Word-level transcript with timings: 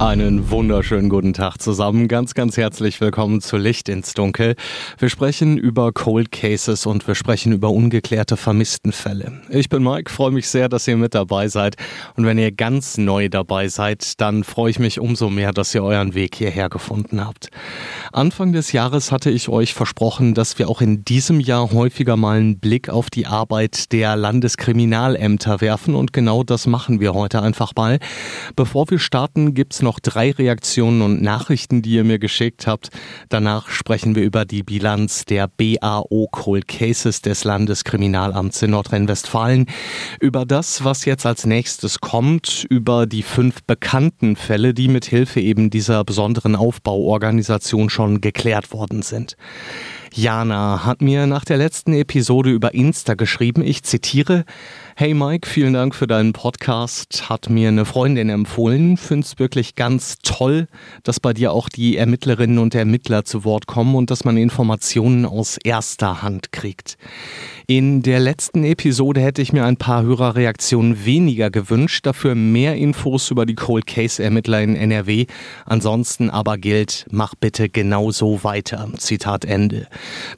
Einen 0.00 0.48
wunderschönen 0.48 1.08
guten 1.08 1.32
Tag 1.32 1.60
zusammen. 1.60 2.06
Ganz, 2.06 2.34
ganz 2.34 2.56
herzlich 2.56 3.00
willkommen 3.00 3.40
zu 3.40 3.56
Licht 3.56 3.88
ins 3.88 4.14
Dunkel. 4.14 4.54
Wir 4.96 5.08
sprechen 5.08 5.58
über 5.58 5.90
Cold 5.90 6.30
Cases 6.30 6.86
und 6.86 7.08
wir 7.08 7.16
sprechen 7.16 7.50
über 7.50 7.70
ungeklärte 7.70 8.36
Vermisstenfälle. 8.36 9.42
Ich 9.48 9.68
bin 9.68 9.82
Mike, 9.82 10.08
freue 10.12 10.30
mich 10.30 10.48
sehr, 10.48 10.68
dass 10.68 10.86
ihr 10.86 10.96
mit 10.96 11.16
dabei 11.16 11.48
seid. 11.48 11.74
Und 12.14 12.26
wenn 12.26 12.38
ihr 12.38 12.52
ganz 12.52 12.96
neu 12.96 13.28
dabei 13.28 13.66
seid, 13.66 14.20
dann 14.20 14.44
freue 14.44 14.70
ich 14.70 14.78
mich 14.78 15.00
umso 15.00 15.30
mehr, 15.30 15.50
dass 15.50 15.74
ihr 15.74 15.82
euren 15.82 16.14
Weg 16.14 16.36
hierher 16.36 16.68
gefunden 16.68 17.26
habt. 17.26 17.48
Anfang 18.12 18.52
des 18.52 18.70
Jahres 18.70 19.10
hatte 19.10 19.30
ich 19.30 19.48
euch 19.48 19.74
versprochen, 19.74 20.32
dass 20.32 20.60
wir 20.60 20.68
auch 20.68 20.80
in 20.80 21.04
diesem 21.04 21.40
Jahr 21.40 21.72
häufiger 21.72 22.16
mal 22.16 22.38
einen 22.38 22.60
Blick 22.60 22.88
auf 22.88 23.10
die 23.10 23.26
Arbeit 23.26 23.90
der 23.90 24.14
Landeskriminalämter 24.14 25.60
werfen 25.60 25.96
und 25.96 26.12
genau 26.12 26.44
das 26.44 26.68
machen 26.68 27.00
wir 27.00 27.14
heute 27.14 27.42
einfach 27.42 27.72
mal. 27.74 27.98
Bevor 28.54 28.88
wir 28.90 29.00
starten, 29.00 29.54
gibt's 29.54 29.82
noch 29.82 29.87
noch 29.88 30.00
drei 30.00 30.32
Reaktionen 30.32 31.00
und 31.00 31.22
Nachrichten, 31.22 31.80
die 31.80 31.92
ihr 31.92 32.04
mir 32.04 32.18
geschickt 32.18 32.66
habt. 32.66 32.90
Danach 33.30 33.70
sprechen 33.70 34.14
wir 34.14 34.22
über 34.22 34.44
die 34.44 34.62
Bilanz 34.62 35.24
der 35.24 35.48
BAO 35.48 36.28
Cold 36.30 36.68
Cases 36.68 37.22
des 37.22 37.44
Landeskriminalamts 37.44 38.60
in 38.60 38.72
Nordrhein-Westfalen, 38.72 39.64
über 40.20 40.44
das, 40.44 40.84
was 40.84 41.06
jetzt 41.06 41.24
als 41.24 41.46
nächstes 41.46 42.00
kommt, 42.00 42.66
über 42.68 43.06
die 43.06 43.22
fünf 43.22 43.62
bekannten 43.62 44.36
Fälle, 44.36 44.74
die 44.74 44.88
mit 44.88 45.06
Hilfe 45.06 45.40
eben 45.40 45.70
dieser 45.70 46.04
besonderen 46.04 46.54
Aufbauorganisation 46.54 47.88
schon 47.88 48.20
geklärt 48.20 48.72
worden 48.72 49.00
sind. 49.00 49.38
Jana 50.14 50.84
hat 50.84 51.02
mir 51.02 51.26
nach 51.26 51.44
der 51.44 51.56
letzten 51.56 51.92
Episode 51.92 52.50
über 52.50 52.74
Insta 52.74 53.14
geschrieben, 53.14 53.62
ich 53.62 53.82
zitiere, 53.82 54.44
Hey 54.96 55.14
Mike, 55.14 55.48
vielen 55.48 55.74
Dank 55.74 55.94
für 55.94 56.06
deinen 56.06 56.32
Podcast. 56.32 57.28
Hat 57.28 57.50
mir 57.50 57.68
eine 57.68 57.84
Freundin 57.84 58.30
empfohlen. 58.30 58.96
Find's 58.96 59.38
wirklich 59.38 59.76
ganz 59.76 60.16
toll, 60.22 60.66
dass 61.04 61.20
bei 61.20 61.32
dir 61.32 61.52
auch 61.52 61.68
die 61.68 61.96
Ermittlerinnen 61.96 62.58
und 62.58 62.74
Ermittler 62.74 63.24
zu 63.24 63.44
Wort 63.44 63.66
kommen 63.66 63.94
und 63.94 64.10
dass 64.10 64.24
man 64.24 64.36
Informationen 64.36 65.24
aus 65.24 65.56
erster 65.62 66.22
Hand 66.22 66.50
kriegt. 66.50 66.98
In 67.70 68.00
der 68.00 68.18
letzten 68.18 68.64
Episode 68.64 69.20
hätte 69.20 69.42
ich 69.42 69.52
mir 69.52 69.66
ein 69.66 69.76
paar 69.76 70.02
Hörerreaktionen 70.02 71.04
weniger 71.04 71.50
gewünscht, 71.50 72.06
dafür 72.06 72.34
mehr 72.34 72.76
Infos 72.76 73.30
über 73.30 73.44
die 73.44 73.56
Cold 73.56 73.86
Case 73.86 74.22
Ermittler 74.22 74.62
in 74.62 74.74
NRW. 74.74 75.26
Ansonsten 75.66 76.30
aber 76.30 76.56
gilt, 76.56 77.04
mach 77.10 77.34
bitte 77.34 77.68
genauso 77.68 78.42
weiter. 78.42 78.88
Zitat 78.96 79.44
Ende. 79.44 79.86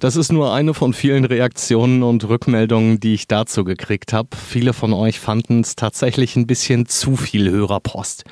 Das 0.01 0.17
ist 0.17 0.33
nur 0.33 0.53
eine 0.53 0.75
von 0.75 0.93
vielen 0.93 1.25
Reaktionen 1.25 2.03
und 2.03 2.29
Rückmeldungen, 2.29 2.99
die 2.99 3.15
ich 3.15 3.29
dazu 3.29 3.63
gekriegt 3.63 4.13
habe. 4.13 4.31
Viele 4.37 4.73
von 4.73 4.93
euch 4.93 5.21
fanden 5.21 5.61
es 5.61 5.77
tatsächlich 5.77 6.35
ein 6.35 6.49
bisschen 6.49 6.87
zu 6.87 7.15
viel 7.15 7.49
Hörerpost. 7.49 8.25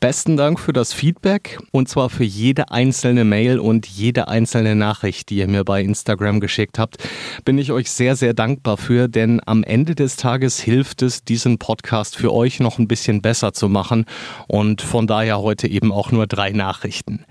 Besten 0.00 0.36
Dank 0.36 0.58
für 0.58 0.72
das 0.72 0.92
Feedback 0.92 1.60
und 1.70 1.88
zwar 1.88 2.10
für 2.10 2.24
jede 2.24 2.72
einzelne 2.72 3.24
Mail 3.24 3.60
und 3.60 3.86
jede 3.86 4.26
einzelne 4.26 4.74
Nachricht, 4.74 5.30
die 5.30 5.36
ihr 5.36 5.46
mir 5.46 5.62
bei 5.62 5.82
Instagram 5.82 6.40
geschickt 6.40 6.80
habt. 6.80 6.96
Bin 7.44 7.56
ich 7.56 7.70
euch 7.70 7.92
sehr, 7.92 8.16
sehr 8.16 8.39
dankbar 8.40 8.78
für, 8.78 9.06
denn 9.06 9.42
am 9.44 9.62
Ende 9.62 9.94
des 9.94 10.16
Tages 10.16 10.58
hilft 10.58 11.02
es, 11.02 11.24
diesen 11.24 11.58
Podcast 11.58 12.16
für 12.16 12.32
euch 12.32 12.58
noch 12.58 12.78
ein 12.78 12.88
bisschen 12.88 13.20
besser 13.20 13.52
zu 13.52 13.68
machen 13.68 14.06
und 14.48 14.80
von 14.80 15.06
daher 15.06 15.40
heute 15.40 15.68
eben 15.68 15.92
auch 15.92 16.10
nur 16.10 16.26
drei 16.26 16.52
Nachrichten. 16.52 17.26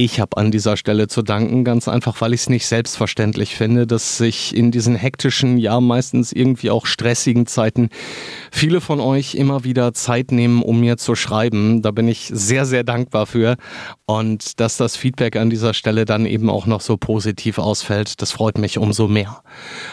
Ich 0.00 0.20
habe 0.20 0.36
an 0.36 0.52
dieser 0.52 0.76
Stelle 0.76 1.08
zu 1.08 1.22
danken, 1.22 1.64
ganz 1.64 1.88
einfach, 1.88 2.20
weil 2.20 2.32
ich 2.32 2.42
es 2.42 2.48
nicht 2.48 2.68
selbstverständlich 2.68 3.56
finde, 3.56 3.84
dass 3.84 4.16
sich 4.16 4.54
in 4.54 4.70
diesen 4.70 4.94
hektischen, 4.94 5.58
ja 5.58 5.80
meistens 5.80 6.30
irgendwie 6.30 6.70
auch 6.70 6.86
stressigen 6.86 7.48
Zeiten 7.48 7.88
viele 8.52 8.80
von 8.80 9.00
euch 9.00 9.34
immer 9.34 9.64
wieder 9.64 9.92
Zeit 9.94 10.30
nehmen, 10.30 10.62
um 10.62 10.78
mir 10.78 10.98
zu 10.98 11.16
schreiben. 11.16 11.82
Da 11.82 11.90
bin 11.90 12.06
ich 12.06 12.30
sehr, 12.32 12.64
sehr 12.64 12.84
dankbar 12.84 13.26
für. 13.26 13.56
Und 14.06 14.60
dass 14.60 14.76
das 14.76 14.96
Feedback 14.96 15.34
an 15.34 15.50
dieser 15.50 15.74
Stelle 15.74 16.04
dann 16.04 16.26
eben 16.26 16.48
auch 16.48 16.66
noch 16.66 16.80
so 16.80 16.96
positiv 16.96 17.58
ausfällt, 17.58 18.22
das 18.22 18.30
freut 18.30 18.56
mich 18.56 18.78
umso 18.78 19.08
mehr. 19.08 19.42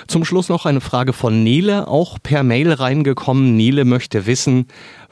Zum 0.06 0.24
Schluss 0.24 0.50
noch 0.50 0.68
eine 0.68 0.82
Frage 0.82 1.14
von 1.14 1.44
Nele, 1.44 1.88
auch 1.88 2.20
per 2.22 2.44
Mail 2.44 2.72
reingekommen. 2.74 3.58
Nele 3.58 3.86
möchte 3.86 4.28
wissen, 4.28 4.68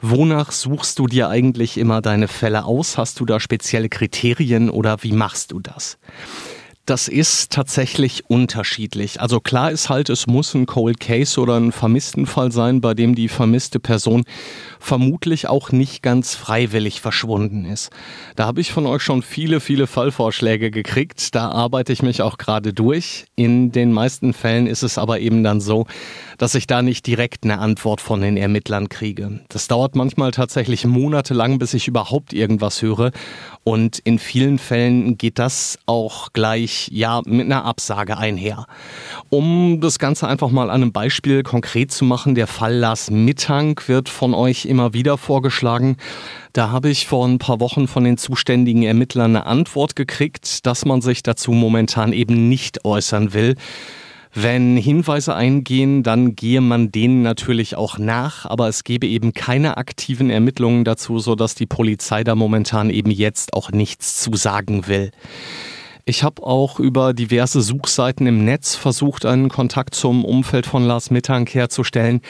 Wonach 0.06 0.52
suchst 0.52 0.98
du 0.98 1.06
dir 1.06 1.30
eigentlich 1.30 1.78
immer 1.78 2.02
deine 2.02 2.28
Fälle 2.28 2.66
aus? 2.66 2.98
Hast 2.98 3.20
du 3.20 3.24
da 3.24 3.40
spezielle 3.40 3.88
Kriterien 3.88 4.68
oder 4.68 5.02
wie 5.02 5.12
machst 5.12 5.52
du 5.52 5.60
das? 5.60 5.96
Das 6.84 7.08
ist 7.08 7.50
tatsächlich 7.50 8.28
unterschiedlich. 8.28 9.22
Also 9.22 9.40
klar 9.40 9.70
ist 9.70 9.88
halt, 9.88 10.10
es 10.10 10.26
muss 10.26 10.52
ein 10.52 10.66
Cold 10.66 11.00
Case 11.00 11.40
oder 11.40 11.56
ein 11.56 11.72
Vermisstenfall 11.72 12.52
sein, 12.52 12.82
bei 12.82 12.92
dem 12.92 13.14
die 13.14 13.28
vermisste 13.28 13.80
Person 13.80 14.24
vermutlich 14.84 15.48
auch 15.48 15.72
nicht 15.72 16.02
ganz 16.02 16.34
freiwillig 16.34 17.00
verschwunden 17.00 17.64
ist. 17.64 17.90
Da 18.36 18.46
habe 18.46 18.60
ich 18.60 18.72
von 18.72 18.86
euch 18.86 19.02
schon 19.02 19.22
viele, 19.22 19.60
viele 19.60 19.86
Fallvorschläge 19.86 20.70
gekriegt. 20.70 21.34
Da 21.34 21.50
arbeite 21.50 21.92
ich 21.92 22.02
mich 22.02 22.20
auch 22.20 22.36
gerade 22.36 22.72
durch. 22.72 23.24
In 23.34 23.72
den 23.72 23.92
meisten 23.92 24.34
Fällen 24.34 24.66
ist 24.66 24.82
es 24.82 24.98
aber 24.98 25.20
eben 25.20 25.42
dann 25.42 25.60
so, 25.60 25.86
dass 26.38 26.54
ich 26.54 26.66
da 26.66 26.82
nicht 26.82 27.06
direkt 27.06 27.44
eine 27.44 27.58
Antwort 27.58 28.00
von 28.00 28.20
den 28.20 28.36
Ermittlern 28.36 28.88
kriege. 28.88 29.40
Das 29.48 29.68
dauert 29.68 29.96
manchmal 29.96 30.32
tatsächlich 30.32 30.84
monatelang, 30.84 31.58
bis 31.58 31.72
ich 31.74 31.88
überhaupt 31.88 32.32
irgendwas 32.32 32.82
höre. 32.82 33.12
Und 33.62 34.00
in 34.00 34.18
vielen 34.18 34.58
Fällen 34.58 35.16
geht 35.16 35.38
das 35.38 35.78
auch 35.86 36.32
gleich, 36.34 36.88
ja, 36.92 37.22
mit 37.24 37.46
einer 37.46 37.64
Absage 37.64 38.18
einher. 38.18 38.66
Um 39.30 39.80
das 39.80 39.98
Ganze 39.98 40.28
einfach 40.28 40.50
mal 40.50 40.68
an 40.68 40.82
einem 40.82 40.92
Beispiel 40.92 41.42
konkret 41.42 41.90
zu 41.90 42.04
machen, 42.04 42.34
der 42.34 42.46
Fall 42.46 42.74
Lars 42.74 43.10
Mittang 43.10 43.80
wird 43.86 44.10
von 44.10 44.34
euch 44.34 44.66
immer 44.74 44.92
wieder 44.92 45.16
vorgeschlagen. 45.18 45.96
Da 46.52 46.70
habe 46.70 46.90
ich 46.90 47.06
vor 47.06 47.26
ein 47.26 47.38
paar 47.38 47.60
Wochen 47.60 47.86
von 47.86 48.02
den 48.02 48.18
zuständigen 48.18 48.82
Ermittlern 48.82 49.36
eine 49.36 49.46
Antwort 49.46 49.94
gekriegt, 49.94 50.66
dass 50.66 50.84
man 50.84 51.00
sich 51.00 51.22
dazu 51.22 51.52
momentan 51.52 52.12
eben 52.12 52.48
nicht 52.48 52.84
äußern 52.84 53.32
will. 53.32 53.54
Wenn 54.34 54.76
Hinweise 54.76 55.36
eingehen, 55.36 56.02
dann 56.02 56.34
gehe 56.34 56.60
man 56.60 56.90
denen 56.90 57.22
natürlich 57.22 57.76
auch 57.76 57.98
nach, 57.98 58.46
aber 58.46 58.66
es 58.66 58.82
gebe 58.82 59.06
eben 59.06 59.32
keine 59.32 59.76
aktiven 59.76 60.28
Ermittlungen 60.28 60.84
dazu, 60.84 61.20
sodass 61.20 61.54
die 61.54 61.66
Polizei 61.66 62.24
da 62.24 62.34
momentan 62.34 62.90
eben 62.90 63.12
jetzt 63.12 63.54
auch 63.54 63.70
nichts 63.70 64.20
zu 64.20 64.34
sagen 64.34 64.88
will. 64.88 65.12
Ich 66.06 66.22
habe 66.22 66.42
auch 66.42 66.80
über 66.80 67.14
diverse 67.14 67.62
Suchseiten 67.62 68.26
im 68.26 68.44
Netz 68.44 68.76
versucht, 68.76 69.24
einen 69.24 69.48
Kontakt 69.48 69.94
zum 69.94 70.26
Umfeld 70.26 70.66
von 70.66 70.84
Lars 70.84 71.10
Mittank 71.10 71.54
herzustellen. 71.54 72.20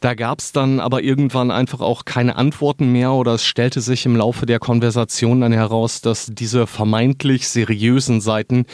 Da 0.00 0.14
gab 0.14 0.38
es 0.38 0.52
dann 0.52 0.80
aber 0.80 1.02
irgendwann 1.02 1.50
einfach 1.50 1.80
auch 1.80 2.06
keine 2.06 2.36
Antworten 2.36 2.92
mehr 2.92 3.12
oder 3.12 3.34
es 3.34 3.44
stellte 3.44 3.82
sich 3.82 4.06
im 4.06 4.16
Laufe 4.16 4.46
der 4.46 4.58
Konversation 4.58 5.42
dann 5.42 5.52
heraus, 5.52 6.00
dass 6.00 6.30
diese 6.32 6.66
vermeintlich 6.66 7.46
seriösen 7.48 8.22
Seiten, 8.22 8.64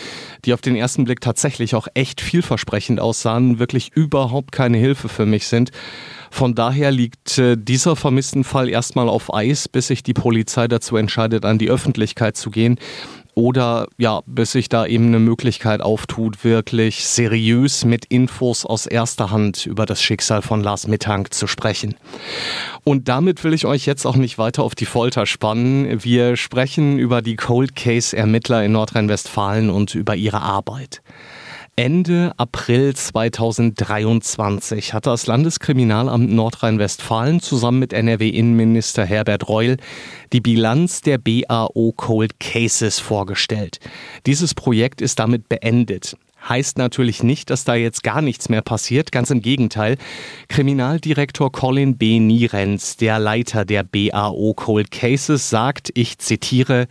die 0.44 0.54
auf 0.54 0.60
den 0.60 0.76
ersten 0.76 1.02
Blick 1.02 1.20
tatsächlich 1.20 1.74
auch 1.74 1.88
echt 1.94 2.20
vielversprechend 2.20 3.00
aussahen, 3.00 3.58
wirklich 3.58 3.90
überhaupt 3.96 4.52
keine 4.52 4.78
Hilfe 4.78 5.08
für 5.08 5.26
mich 5.26 5.48
sind. 5.48 5.72
Von 6.30 6.54
daher 6.54 6.92
liegt 6.92 7.38
äh, 7.38 7.56
dieser 7.58 7.96
vermissten 7.96 8.44
Fall 8.44 8.68
erstmal 8.68 9.08
auf 9.08 9.34
Eis, 9.34 9.68
bis 9.68 9.88
sich 9.88 10.04
die 10.04 10.14
Polizei 10.14 10.68
dazu 10.68 10.96
entscheidet, 10.96 11.44
an 11.44 11.58
die 11.58 11.68
Öffentlichkeit 11.68 12.36
zu 12.36 12.50
gehen. 12.50 12.78
Oder 13.36 13.86
ja, 13.98 14.22
bis 14.24 14.52
sich 14.52 14.70
da 14.70 14.86
eben 14.86 15.08
eine 15.08 15.18
Möglichkeit 15.18 15.82
auftut, 15.82 16.42
wirklich 16.42 17.04
seriös 17.06 17.84
mit 17.84 18.06
Infos 18.06 18.64
aus 18.64 18.86
erster 18.86 19.30
Hand 19.30 19.66
über 19.66 19.84
das 19.84 20.02
Schicksal 20.02 20.40
von 20.40 20.62
Lars 20.62 20.88
Mittank 20.88 21.34
zu 21.34 21.46
sprechen. 21.46 21.96
Und 22.82 23.08
damit 23.08 23.44
will 23.44 23.52
ich 23.52 23.66
euch 23.66 23.84
jetzt 23.84 24.06
auch 24.06 24.16
nicht 24.16 24.38
weiter 24.38 24.62
auf 24.62 24.74
die 24.74 24.86
Folter 24.86 25.26
spannen. 25.26 26.02
Wir 26.02 26.36
sprechen 26.36 26.98
über 26.98 27.20
die 27.20 27.36
Cold 27.36 27.76
Case 27.76 28.16
Ermittler 28.16 28.64
in 28.64 28.72
Nordrhein-Westfalen 28.72 29.68
und 29.68 29.94
über 29.94 30.16
ihre 30.16 30.40
Arbeit. 30.40 31.02
Ende 31.78 32.32
April 32.38 32.96
2023 32.96 34.94
hat 34.94 35.04
das 35.04 35.26
Landeskriminalamt 35.26 36.32
Nordrhein-Westfalen 36.32 37.40
zusammen 37.40 37.80
mit 37.80 37.92
NRW-Innenminister 37.92 39.04
Herbert 39.04 39.46
Reul 39.50 39.76
die 40.32 40.40
Bilanz 40.40 41.02
der 41.02 41.18
BAO 41.18 41.92
Cold 41.94 42.40
Cases 42.40 42.98
vorgestellt. 42.98 43.78
Dieses 44.24 44.54
Projekt 44.54 45.02
ist 45.02 45.18
damit 45.18 45.50
beendet 45.50 46.16
heißt 46.48 46.78
natürlich 46.78 47.22
nicht, 47.22 47.50
dass 47.50 47.64
da 47.64 47.74
jetzt 47.74 48.02
gar 48.02 48.22
nichts 48.22 48.48
mehr 48.48 48.62
passiert. 48.62 49.12
Ganz 49.12 49.30
im 49.30 49.40
Gegenteil. 49.40 49.96
Kriminaldirektor 50.48 51.52
Colin 51.52 51.96
B. 51.96 52.18
Nierenz, 52.18 52.96
der 52.96 53.18
Leiter 53.18 53.64
der 53.64 53.82
BAO 53.84 54.54
Cold 54.54 54.90
Cases, 54.90 55.50
sagt, 55.50 55.90
ich 55.94 56.18
zitiere, 56.18 56.86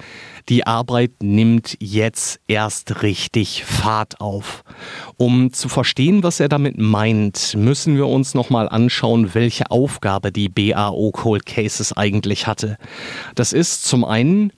die 0.49 0.67
Arbeit 0.67 1.11
nimmt 1.21 1.77
jetzt 1.79 2.39
erst 2.47 3.01
richtig 3.01 3.63
Fahrt 3.63 4.21
auf. 4.21 4.63
Um 5.17 5.53
zu 5.53 5.69
verstehen, 5.69 6.23
was 6.23 6.39
er 6.39 6.49
damit 6.49 6.77
meint, 6.77 7.55
müssen 7.55 7.95
wir 7.95 8.07
uns 8.07 8.33
nochmal 8.33 8.69
anschauen, 8.69 9.33
welche 9.33 9.71
Aufgabe 9.71 10.31
die 10.31 10.49
BAO 10.49 11.11
Cold 11.11 11.45
Cases 11.45 11.93
eigentlich 11.93 12.47
hatte. 12.47 12.77
Das 13.35 13.53
ist 13.53 13.85
zum 13.85 14.03
einen 14.03 14.51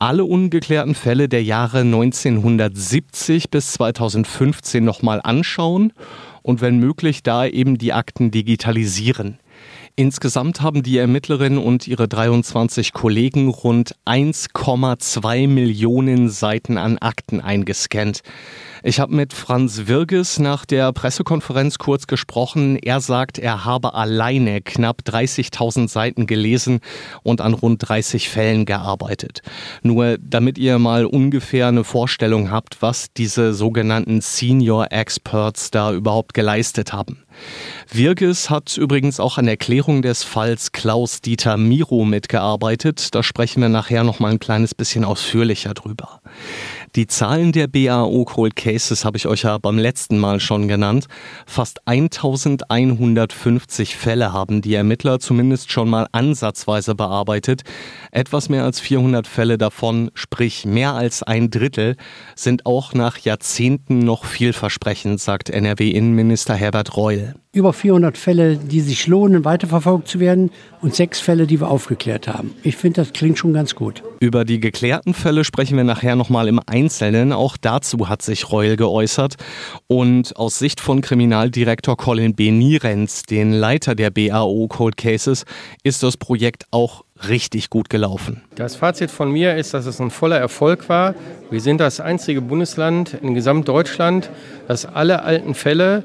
alle 0.00 0.24
ungeklärten 0.24 0.94
Fälle 0.94 1.28
der 1.28 1.44
Jahre 1.44 1.80
1970 1.80 3.50
bis 3.50 3.74
2015 3.74 4.82
nochmal 4.82 5.20
anschauen 5.22 5.92
und 6.42 6.62
wenn 6.62 6.78
möglich 6.78 7.22
da 7.22 7.44
eben 7.46 7.76
die 7.76 7.92
Akten 7.92 8.30
digitalisieren. 8.30 9.38
Insgesamt 9.96 10.62
haben 10.62 10.82
die 10.82 10.96
Ermittlerin 10.96 11.58
und 11.58 11.86
ihre 11.86 12.08
23 12.08 12.94
Kollegen 12.94 13.48
rund 13.48 13.94
1,2 14.06 15.46
Millionen 15.46 16.30
Seiten 16.30 16.78
an 16.78 16.96
Akten 16.96 17.42
eingescannt. 17.42 18.22
Ich 18.82 18.98
habe 18.98 19.14
mit 19.14 19.34
Franz 19.34 19.82
Wirges 19.88 20.38
nach 20.38 20.64
der 20.64 20.90
Pressekonferenz 20.92 21.76
kurz 21.76 22.06
gesprochen. 22.06 22.76
Er 22.76 23.00
sagt, 23.00 23.38
er 23.38 23.66
habe 23.66 23.92
alleine 23.92 24.62
knapp 24.62 25.02
30.000 25.04 25.88
Seiten 25.88 26.26
gelesen 26.26 26.80
und 27.22 27.42
an 27.42 27.52
rund 27.52 27.86
30 27.86 28.30
Fällen 28.30 28.64
gearbeitet. 28.64 29.42
Nur 29.82 30.16
damit 30.18 30.56
ihr 30.56 30.78
mal 30.78 31.04
ungefähr 31.04 31.68
eine 31.68 31.84
Vorstellung 31.84 32.50
habt, 32.50 32.80
was 32.80 33.12
diese 33.12 33.52
sogenannten 33.52 34.22
Senior 34.22 34.90
Experts 34.92 35.70
da 35.70 35.92
überhaupt 35.92 36.32
geleistet 36.32 36.94
haben. 36.94 37.24
Wirges 37.92 38.50
hat 38.50 38.76
übrigens 38.76 39.20
auch 39.20 39.38
an 39.38 39.48
Erklärung 39.48 40.02
des 40.02 40.22
Falls 40.22 40.72
Klaus-Dieter 40.72 41.56
Miro 41.56 42.04
mitgearbeitet. 42.04 43.14
Da 43.14 43.22
sprechen 43.22 43.60
wir 43.60 43.68
nachher 43.68 44.04
noch 44.04 44.20
mal 44.20 44.30
ein 44.30 44.38
kleines 44.38 44.74
bisschen 44.74 45.04
ausführlicher 45.04 45.74
drüber. 45.74 46.20
Die 46.96 47.06
Zahlen 47.06 47.52
der 47.52 47.68
BAO 47.68 48.24
Cold 48.24 48.56
Cases 48.56 49.04
habe 49.04 49.16
ich 49.16 49.28
euch 49.28 49.42
ja 49.42 49.58
beim 49.58 49.78
letzten 49.78 50.18
Mal 50.18 50.40
schon 50.40 50.66
genannt. 50.66 51.06
Fast 51.46 51.86
1150 51.86 53.96
Fälle 53.96 54.32
haben 54.32 54.60
die 54.60 54.74
Ermittler 54.74 55.20
zumindest 55.20 55.70
schon 55.70 55.88
mal 55.88 56.08
ansatzweise 56.10 56.96
bearbeitet. 56.96 57.62
Etwas 58.10 58.48
mehr 58.48 58.64
als 58.64 58.80
400 58.80 59.28
Fälle 59.28 59.56
davon, 59.56 60.10
sprich 60.14 60.64
mehr 60.64 60.94
als 60.94 61.22
ein 61.22 61.50
Drittel, 61.50 61.96
sind 62.34 62.66
auch 62.66 62.92
nach 62.92 63.18
Jahrzehnten 63.18 64.00
noch 64.00 64.24
vielversprechend, 64.24 65.20
sagt 65.20 65.48
NRW-Innenminister 65.48 66.54
Herbert 66.54 66.96
Reul 66.96 67.36
über 67.52 67.72
400 67.72 68.16
Fälle, 68.16 68.56
die 68.56 68.80
sich 68.80 69.08
lohnen, 69.08 69.44
weiterverfolgt 69.44 70.06
zu 70.06 70.20
werden 70.20 70.52
und 70.82 70.94
sechs 70.94 71.18
Fälle, 71.18 71.48
die 71.48 71.60
wir 71.60 71.68
aufgeklärt 71.68 72.28
haben. 72.28 72.54
Ich 72.62 72.76
finde, 72.76 73.00
das 73.00 73.12
klingt 73.12 73.38
schon 73.38 73.52
ganz 73.52 73.74
gut. 73.74 74.04
Über 74.20 74.44
die 74.44 74.60
geklärten 74.60 75.14
Fälle 75.14 75.42
sprechen 75.42 75.76
wir 75.76 75.82
nachher 75.82 76.14
nochmal 76.14 76.46
im 76.46 76.60
Einzelnen. 76.64 77.32
Auch 77.32 77.56
dazu 77.56 78.08
hat 78.08 78.22
sich 78.22 78.52
Reul 78.52 78.76
geäußert. 78.76 79.34
Und 79.88 80.36
aus 80.36 80.60
Sicht 80.60 80.80
von 80.80 81.00
Kriminaldirektor 81.00 81.96
Colin 81.96 82.36
B. 82.36 82.52
Nierenz, 82.52 83.24
den 83.24 83.52
Leiter 83.52 83.96
der 83.96 84.10
BAO 84.10 84.68
Cold 84.68 84.96
Cases, 84.96 85.44
ist 85.82 86.04
das 86.04 86.16
Projekt 86.16 86.66
auch 86.70 87.04
richtig 87.28 87.68
gut 87.68 87.90
gelaufen. 87.90 88.42
Das 88.54 88.76
Fazit 88.76 89.10
von 89.10 89.30
mir 89.30 89.56
ist, 89.56 89.74
dass 89.74 89.86
es 89.86 90.00
ein 90.00 90.10
voller 90.10 90.38
Erfolg 90.38 90.88
war. 90.88 91.16
Wir 91.50 91.60
sind 91.60 91.80
das 91.80 91.98
einzige 91.98 92.42
Bundesland 92.42 93.14
in 93.20 93.34
Gesamtdeutschland, 93.34 94.30
das 94.68 94.86
alle 94.86 95.24
alten 95.24 95.54
Fälle 95.54 96.04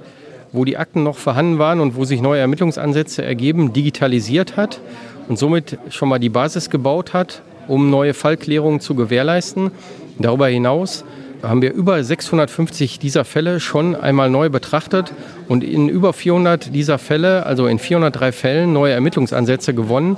wo 0.55 0.65
die 0.65 0.77
Akten 0.77 1.03
noch 1.03 1.17
vorhanden 1.17 1.59
waren 1.59 1.79
und 1.79 1.95
wo 1.95 2.05
sich 2.05 2.21
neue 2.21 2.39
Ermittlungsansätze 2.39 3.23
ergeben, 3.23 3.73
digitalisiert 3.73 4.57
hat 4.57 4.79
und 5.27 5.37
somit 5.37 5.77
schon 5.89 6.09
mal 6.09 6.19
die 6.19 6.29
Basis 6.29 6.69
gebaut 6.69 7.13
hat, 7.13 7.41
um 7.67 7.89
neue 7.89 8.13
Fallklärungen 8.13 8.79
zu 8.79 8.95
gewährleisten. 8.95 9.71
Darüber 10.19 10.47
hinaus 10.47 11.03
haben 11.41 11.61
wir 11.61 11.73
über 11.73 12.03
650 12.03 12.99
dieser 12.99 13.25
Fälle 13.25 13.59
schon 13.59 13.95
einmal 13.95 14.29
neu 14.29 14.49
betrachtet 14.49 15.13
und 15.47 15.63
in 15.63 15.89
über 15.89 16.13
400 16.13 16.73
dieser 16.73 16.97
Fälle, 16.97 17.45
also 17.45 17.67
in 17.67 17.79
403 17.79 18.31
Fällen, 18.31 18.73
neue 18.73 18.93
Ermittlungsansätze 18.93 19.73
gewonnen. 19.73 20.17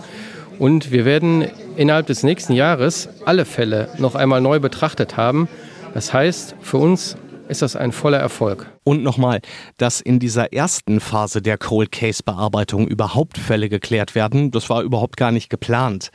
Und 0.59 0.91
wir 0.91 1.05
werden 1.05 1.45
innerhalb 1.75 2.07
des 2.07 2.23
nächsten 2.23 2.53
Jahres 2.53 3.09
alle 3.25 3.45
Fälle 3.45 3.89
noch 3.97 4.15
einmal 4.15 4.41
neu 4.41 4.59
betrachtet 4.59 5.17
haben. 5.17 5.47
Das 5.93 6.13
heißt, 6.13 6.55
für 6.61 6.77
uns 6.77 7.15
ist 7.49 7.61
das 7.61 7.75
ein 7.75 7.91
voller 7.91 8.17
Erfolg. 8.17 8.65
Und 8.83 9.03
nochmal, 9.03 9.41
dass 9.77 10.01
in 10.01 10.19
dieser 10.19 10.53
ersten 10.53 10.99
Phase 10.99 11.41
der 11.41 11.57
Cold 11.57 11.91
Case 11.91 12.21
Bearbeitung 12.23 12.87
überhaupt 12.87 13.37
Fälle 13.37 13.69
geklärt 13.69 14.15
werden, 14.15 14.51
das 14.51 14.69
war 14.69 14.83
überhaupt 14.83 15.17
gar 15.17 15.31
nicht 15.31 15.49
geplant. 15.49 16.09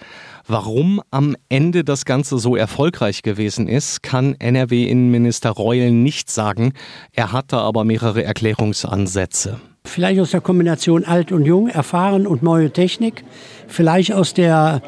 Warum 0.47 1.01
am 1.11 1.37
Ende 1.49 1.85
das 1.85 2.05
Ganze 2.05 2.39
so 2.39 2.57
erfolgreich 2.57 3.23
gewesen 3.23 3.69
ist, 3.69 4.03
kann 4.03 4.35
NRW-Innenminister 4.39 5.51
Reul 5.51 5.91
nicht 5.91 6.31
sagen. 6.31 6.73
Er 7.13 7.33
hat 7.33 7.53
da 7.53 7.59
aber 7.59 7.85
mehrere 7.85 8.23
Erklärungsansätze. 8.25 9.61
Vielleicht 9.85 10.21
aus 10.21 10.31
der 10.31 10.41
Kombination 10.41 11.05
alt 11.05 11.33
und 11.33 11.45
jung, 11.45 11.69
erfahren 11.69 12.27
und 12.27 12.43
neue 12.43 12.71
Technik. 12.71 13.25
Vielleicht 13.67 14.13
aus 14.13 14.33
der 14.33 14.81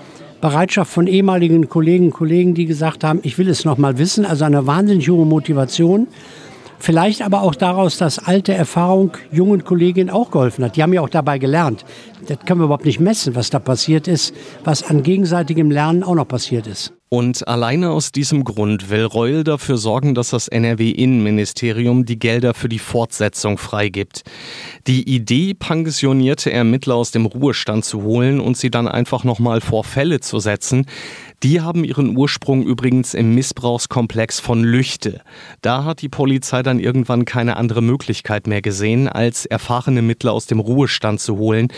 Bereitschaft 0.45 0.93
von 0.93 1.07
ehemaligen 1.07 1.71
Kollegen 1.71 2.09
und 2.09 2.13
Kollegen, 2.13 2.53
die 2.53 2.67
gesagt 2.67 3.03
haben, 3.03 3.21
ich 3.23 3.39
will 3.39 3.49
es 3.49 3.65
noch 3.65 3.79
mal 3.79 3.97
wissen, 3.97 4.27
also 4.27 4.45
eine 4.45 4.67
wahnsinnig 4.67 5.09
hohe 5.09 5.25
Motivation. 5.25 6.07
Vielleicht 6.79 7.23
aber 7.23 7.41
auch 7.41 7.55
daraus, 7.55 7.97
dass 7.97 8.19
alte 8.19 8.53
Erfahrung 8.53 9.13
jungen 9.33 9.65
Kolleginnen 9.65 10.11
auch 10.11 10.31
geholfen 10.31 10.63
hat. 10.63 10.77
Die 10.77 10.83
haben 10.83 10.93
ja 10.93 11.01
auch 11.01 11.09
dabei 11.09 11.39
gelernt. 11.39 11.87
Das 12.29 12.41
können 12.41 12.61
wir 12.61 12.67
überhaupt 12.67 12.85
nicht 12.85 13.01
messen, 13.01 13.35
was 13.35 13.49
da 13.49 13.59
passiert 13.59 14.07
ist, 14.07 14.35
was 14.65 14.83
an 14.83 15.03
gegenseitigem 15.03 15.71
Lernen 15.71 16.03
auch 16.03 16.15
noch 16.15 16.29
passiert 16.29 16.67
ist. 16.67 16.93
Und 17.15 17.47
alleine 17.47 17.91
aus 17.91 18.11
diesem 18.11 18.43
Grund 18.43 18.91
will 18.91 19.05
Reul 19.05 19.45
dafür 19.45 19.77
sorgen, 19.77 20.17
dass 20.17 20.31
das 20.31 20.49
NRW-Innenministerium 20.49 22.05
die 22.05 22.19
Gelder 22.19 22.55
für 22.55 22.69
die 22.69 22.81
Fortsetzung 22.81 23.57
freigibt. 23.57 24.25
Die 24.89 25.09
Idee, 25.09 25.55
pensionierte 25.55 26.51
Ermittler 26.51 26.97
aus 26.97 27.13
dem 27.13 27.27
Ruhestand 27.27 27.85
zu 27.85 28.03
holen 28.03 28.41
und 28.41 28.57
sie 28.57 28.69
dann 28.69 28.89
einfach 28.89 29.23
nochmal 29.23 29.61
vor 29.61 29.85
Fälle 29.85 30.19
zu 30.19 30.41
setzen, 30.41 30.87
die 31.45 31.61
haben 31.61 31.85
ihren 31.85 32.17
Ursprung 32.17 32.63
übrigens 32.63 33.13
im 33.13 33.35
Missbrauchskomplex 33.35 34.41
von 34.41 34.65
Lüchte. 34.65 35.21
Da 35.61 35.85
hat 35.85 36.01
die 36.01 36.09
Polizei 36.09 36.63
dann 36.63 36.81
irgendwann 36.81 37.27
keine 37.27 37.59
andere 37.59 37.83
Möglichkeit 37.83 38.47
mehr 38.47 38.63
gesehen, 38.63 39.09
als 39.09 39.45
erfahrene 39.45 40.01
Mittler 40.01 40.33
aus 40.33 40.47
dem 40.47 40.59
Ruhestand 40.59 41.21
zu 41.21 41.37
holen. 41.37 41.69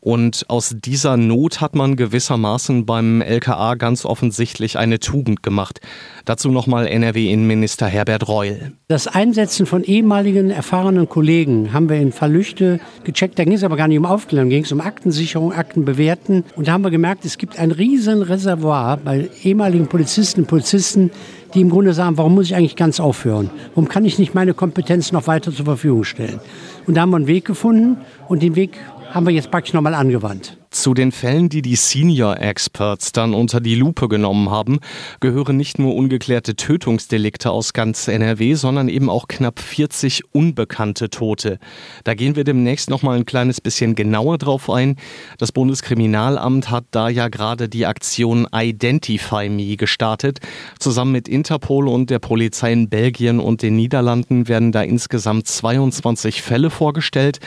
Und 0.00 0.44
aus 0.48 0.76
dieser 0.78 1.16
Not 1.16 1.62
hat 1.62 1.74
man 1.74 1.96
gewissermaßen 1.96 2.84
beim 2.84 3.22
LKA 3.22 3.76
ganz 3.76 4.04
offensichtlich 4.04 4.76
eine 4.76 5.00
Tugend 5.00 5.42
gemacht. 5.42 5.80
Dazu 6.26 6.50
nochmal 6.50 6.86
NRW-Innenminister 6.86 7.86
Herbert 7.86 8.28
Reul. 8.28 8.72
Das 8.88 9.06
Einsetzen 9.06 9.64
von 9.64 9.84
ehemaligen 9.84 10.50
erfahrenen 10.50 11.08
Kollegen 11.08 11.72
haben 11.72 11.88
wir 11.88 11.96
in 11.96 12.12
Verlüchte 12.12 12.78
gecheckt. 13.04 13.38
Da 13.38 13.44
ging 13.44 13.54
es 13.54 13.64
aber 13.64 13.78
gar 13.78 13.88
nicht 13.88 13.98
um 13.98 14.04
Aufklärung, 14.04 14.50
ging 14.50 14.64
es 14.64 14.72
um 14.72 14.82
Aktensicherung, 14.82 15.54
Aktenbewerten. 15.54 16.44
Und 16.56 16.68
da 16.68 16.72
haben 16.72 16.84
wir 16.84 16.90
gemerkt, 16.90 17.24
es 17.24 17.38
gibt 17.38 17.58
ein 17.58 17.70
riesen 17.70 18.20
Reservoir 18.20 18.98
bei 18.98 19.13
ehemaligen 19.42 19.86
Polizisten 19.86 20.40
und 20.40 20.46
Polizisten, 20.46 21.10
die 21.54 21.60
im 21.60 21.70
Grunde 21.70 21.92
sagen, 21.92 22.16
warum 22.18 22.34
muss 22.34 22.46
ich 22.46 22.54
eigentlich 22.54 22.76
ganz 22.76 23.00
aufhören? 23.00 23.50
Warum 23.74 23.88
kann 23.88 24.04
ich 24.04 24.18
nicht 24.18 24.34
meine 24.34 24.54
Kompetenz 24.54 25.12
noch 25.12 25.26
weiter 25.26 25.52
zur 25.52 25.64
Verfügung 25.64 26.04
stellen? 26.04 26.40
Und 26.86 26.94
da 26.94 27.02
haben 27.02 27.10
wir 27.10 27.16
einen 27.16 27.26
Weg 27.26 27.44
gefunden 27.44 27.98
und 28.28 28.42
den 28.42 28.56
Weg 28.56 28.78
haben 29.12 29.26
wir 29.26 29.32
jetzt 29.32 29.50
praktisch 29.50 29.72
nochmal 29.72 29.94
angewandt. 29.94 30.56
Zu 30.74 30.92
den 30.92 31.12
Fällen, 31.12 31.48
die 31.48 31.62
die 31.62 31.76
Senior 31.76 32.40
Experts 32.40 33.12
dann 33.12 33.32
unter 33.32 33.60
die 33.60 33.76
Lupe 33.76 34.08
genommen 34.08 34.50
haben, 34.50 34.80
gehören 35.20 35.56
nicht 35.56 35.78
nur 35.78 35.94
ungeklärte 35.94 36.56
Tötungsdelikte 36.56 37.52
aus 37.52 37.74
ganz 37.74 38.08
NRW, 38.08 38.54
sondern 38.54 38.88
eben 38.88 39.08
auch 39.08 39.28
knapp 39.28 39.60
40 39.60 40.34
unbekannte 40.34 41.10
Tote. 41.10 41.60
Da 42.02 42.14
gehen 42.14 42.34
wir 42.34 42.42
demnächst 42.42 42.90
noch 42.90 43.02
mal 43.02 43.16
ein 43.16 43.24
kleines 43.24 43.60
bisschen 43.60 43.94
genauer 43.94 44.36
drauf 44.36 44.68
ein. 44.68 44.96
Das 45.38 45.52
Bundeskriminalamt 45.52 46.72
hat 46.72 46.86
da 46.90 47.08
ja 47.08 47.28
gerade 47.28 47.68
die 47.68 47.86
Aktion 47.86 48.48
Identify 48.52 49.48
Me 49.48 49.76
gestartet. 49.76 50.40
Zusammen 50.80 51.12
mit 51.12 51.28
Interpol 51.28 51.86
und 51.86 52.10
der 52.10 52.18
Polizei 52.18 52.72
in 52.72 52.88
Belgien 52.88 53.38
und 53.38 53.62
den 53.62 53.76
Niederlanden 53.76 54.48
werden 54.48 54.72
da 54.72 54.82
insgesamt 54.82 55.46
22 55.46 56.42
Fälle 56.42 56.68
vorgestellt. 56.68 57.38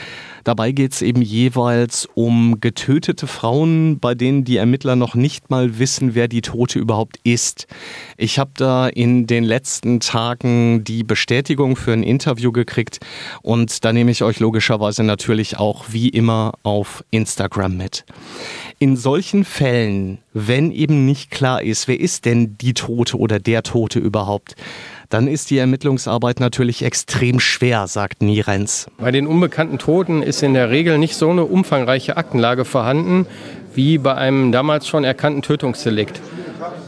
Dabei 0.48 0.72
geht 0.72 0.94
es 0.94 1.02
eben 1.02 1.22
jeweils 1.22 2.08
um 2.14 2.62
getötete 2.62 3.28
Frauen, 3.28 4.00
bei 4.00 4.16
denen 4.16 4.46
die 4.46 4.56
Ermittler 4.56 4.96
noch 4.96 5.14
nicht 5.14 5.50
mal 5.50 5.78
wissen, 5.78 6.16
wer 6.16 6.30
die 6.30 6.40
Tote 6.40 6.80
überhaupt 6.80 7.20
ist. 7.26 7.68
Ich 8.16 8.40
habe 8.40 8.52
da 8.56 8.88
in 8.88 9.28
den 9.28 9.44
letzten 9.44 10.00
Tagen 10.00 10.86
die 10.86 11.04
Bestätigung 11.04 11.76
für 11.76 11.92
ein 11.92 12.02
Interview 12.02 12.54
gekriegt 12.54 13.00
und 13.42 13.84
da 13.84 13.92
nehme 13.92 14.10
ich 14.10 14.24
euch 14.24 14.40
logischerweise 14.40 15.04
natürlich 15.04 15.58
auch 15.58 15.88
wie 15.90 16.08
immer 16.08 16.54
auf 16.64 17.04
Instagram 17.12 17.76
mit. 17.76 18.06
In 18.80 18.96
solchen 18.96 19.44
Fällen, 19.44 20.20
wenn 20.32 20.72
eben 20.72 21.06
nicht 21.06 21.30
klar 21.30 21.62
ist, 21.62 21.90
wer 21.90 22.00
ist 22.00 22.24
denn 22.24 22.58
die 22.58 22.74
Tote 22.74 23.18
oder 23.18 23.40
der 23.40 23.64
Tote 23.64 24.00
überhaupt, 24.00 24.56
dann 25.10 25.28
ist 25.28 25.50
die 25.50 25.58
Ermittlungsarbeit 25.58 26.40
natürlich 26.40 26.84
extrem 26.84 27.40
schwer, 27.40 27.88
sagt 27.88 28.22
Nierenz. 28.22 28.88
Bei 28.98 29.12
den 29.12 29.28
unbekannten 29.28 29.78
Toten 29.78 30.22
ist 30.22 30.44
in 30.44 30.54
der 30.54 30.70
Regel 30.70 30.98
nicht 30.98 31.16
so 31.16 31.30
eine 31.30 31.46
umfangreiche 31.46 32.18
Aktenlage 32.18 32.66
vorhanden 32.66 33.26
wie 33.74 34.00
bei 34.00 34.16
einem 34.16 34.52
damals 34.52 34.88
schon 34.88 35.04
erkannten 35.04 35.44
Tötungsdelikt. 35.44 36.20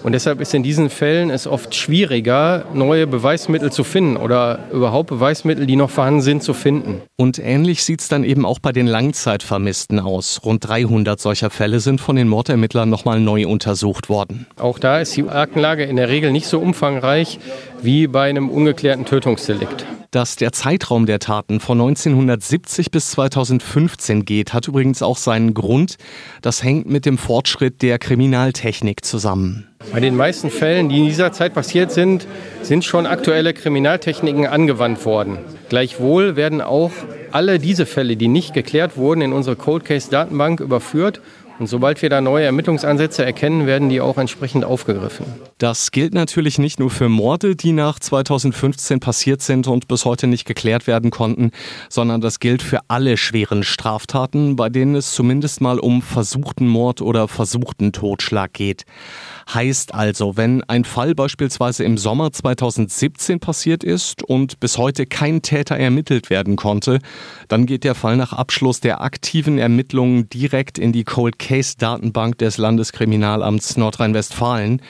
Und 0.09 0.13
deshalb 0.13 0.41
ist 0.41 0.55
in 0.55 0.63
diesen 0.63 0.89
Fällen 0.89 1.29
es 1.29 1.45
oft 1.45 1.75
schwieriger, 1.75 2.65
neue 2.73 3.05
Beweismittel 3.05 3.71
zu 3.71 3.83
finden 3.83 4.17
oder 4.17 4.67
überhaupt 4.73 5.09
Beweismittel, 5.09 5.67
die 5.67 5.75
noch 5.75 5.91
vorhanden 5.91 6.21
sind, 6.21 6.41
zu 6.41 6.55
finden. 6.55 7.03
Und 7.15 7.37
ähnlich 7.37 7.83
sieht 7.83 8.01
es 8.01 8.07
dann 8.07 8.23
eben 8.23 8.43
auch 8.43 8.57
bei 8.57 8.71
den 8.71 8.87
Langzeitvermissten 8.87 9.99
aus. 9.99 10.41
Rund 10.43 10.67
300 10.67 11.19
solcher 11.19 11.51
Fälle 11.51 11.79
sind 11.79 12.01
von 12.01 12.15
den 12.15 12.27
Mordermittlern 12.27 12.89
nochmal 12.89 13.19
neu 13.19 13.47
untersucht 13.47 14.09
worden. 14.09 14.47
Auch 14.57 14.79
da 14.79 14.99
ist 14.99 15.15
die 15.15 15.29
Aktenlage 15.29 15.83
in 15.83 15.95
der 15.95 16.09
Regel 16.09 16.31
nicht 16.31 16.47
so 16.47 16.57
umfangreich 16.57 17.37
wie 17.83 18.07
bei 18.07 18.27
einem 18.27 18.49
ungeklärten 18.49 19.05
Tötungsdelikt. 19.05 19.85
Dass 20.09 20.37
der 20.37 20.53
Zeitraum 20.53 21.05
der 21.05 21.19
Taten 21.19 21.59
von 21.59 21.79
1970 21.79 22.89
bis 22.89 23.11
2015 23.11 24.25
geht, 24.25 24.53
hat 24.55 24.67
übrigens 24.67 25.03
auch 25.03 25.17
seinen 25.17 25.53
Grund. 25.53 25.97
Das 26.41 26.63
hängt 26.63 26.89
mit 26.89 27.05
dem 27.05 27.19
Fortschritt 27.19 27.83
der 27.83 27.99
Kriminaltechnik 27.99 29.05
zusammen. 29.05 29.68
Bei 29.91 29.99
den 29.99 30.15
meisten 30.15 30.49
Fällen, 30.49 30.89
die 30.89 30.99
in 30.99 31.05
dieser 31.05 31.31
Zeit 31.31 31.53
passiert 31.53 31.91
sind, 31.91 32.27
sind 32.61 32.83
schon 32.83 33.07
aktuelle 33.07 33.53
Kriminaltechniken 33.53 34.45
angewandt 34.45 35.03
worden. 35.05 35.39
Gleichwohl 35.69 36.35
werden 36.35 36.61
auch 36.61 36.91
alle 37.31 37.59
diese 37.59 37.85
Fälle, 37.85 38.15
die 38.15 38.27
nicht 38.27 38.53
geklärt 38.53 38.97
wurden, 38.97 39.21
in 39.21 39.33
unsere 39.33 39.55
Cold 39.55 39.85
Case 39.85 40.11
Datenbank 40.11 40.59
überführt 40.59 41.21
und 41.59 41.67
sobald 41.67 42.01
wir 42.01 42.09
da 42.09 42.21
neue 42.21 42.45
Ermittlungsansätze 42.45 43.25
erkennen, 43.25 43.67
werden 43.67 43.89
die 43.89 43.99
auch 43.99 44.17
entsprechend 44.17 44.63
aufgegriffen. 44.63 45.25
Das 45.57 45.91
gilt 45.91 46.13
natürlich 46.13 46.57
nicht 46.57 46.79
nur 46.79 46.89
für 46.89 47.09
Morde, 47.09 47.57
die 47.57 47.73
nach 47.73 47.99
2015 47.99 49.01
passiert 49.01 49.41
sind 49.41 49.67
und 49.67 49.89
bis 49.89 50.05
heute 50.05 50.27
nicht 50.27 50.45
geklärt 50.45 50.87
werden 50.87 51.11
konnten, 51.11 51.51
sondern 51.89 52.21
das 52.21 52.39
gilt 52.39 52.61
für 52.61 52.79
alle 52.87 53.17
schweren 53.17 53.63
Straftaten, 53.63 54.55
bei 54.55 54.69
denen 54.69 54.95
es 54.95 55.11
zumindest 55.11 55.59
mal 55.59 55.79
um 55.79 56.01
versuchten 56.01 56.65
Mord 56.65 57.01
oder 57.01 57.27
versuchten 57.27 57.91
Totschlag 57.91 58.53
geht. 58.53 58.85
Heißt 59.51 59.95
also, 59.95 60.37
wenn 60.37 60.63
ein 60.65 60.85
Fall 60.85 61.15
beispielsweise 61.15 61.83
im 61.83 61.97
Sommer 61.97 62.31
2017 62.31 63.39
passiert 63.39 63.83
ist 63.83 64.21
und 64.21 64.59
bis 64.59 64.77
heute 64.77 65.07
kein 65.07 65.41
Täter 65.41 65.75
ermittelt 65.75 66.29
werden 66.29 66.55
konnte, 66.55 66.99
dann 67.47 67.65
geht 67.65 67.83
der 67.83 67.95
Fall 67.95 68.15
nach 68.15 68.31
Abschluss 68.31 68.79
der 68.79 69.01
aktiven 69.01 69.57
Ermittlungen 69.57 70.29
direkt 70.29 70.77
in 70.77 70.91
die 70.91 71.03
Cold 71.03 71.39
Case 71.39 71.75
Datenbank 71.79 72.37
des 72.37 72.57
Landeskriminalamts 72.57 73.75
Nordrhein-Westfalen 73.75 74.81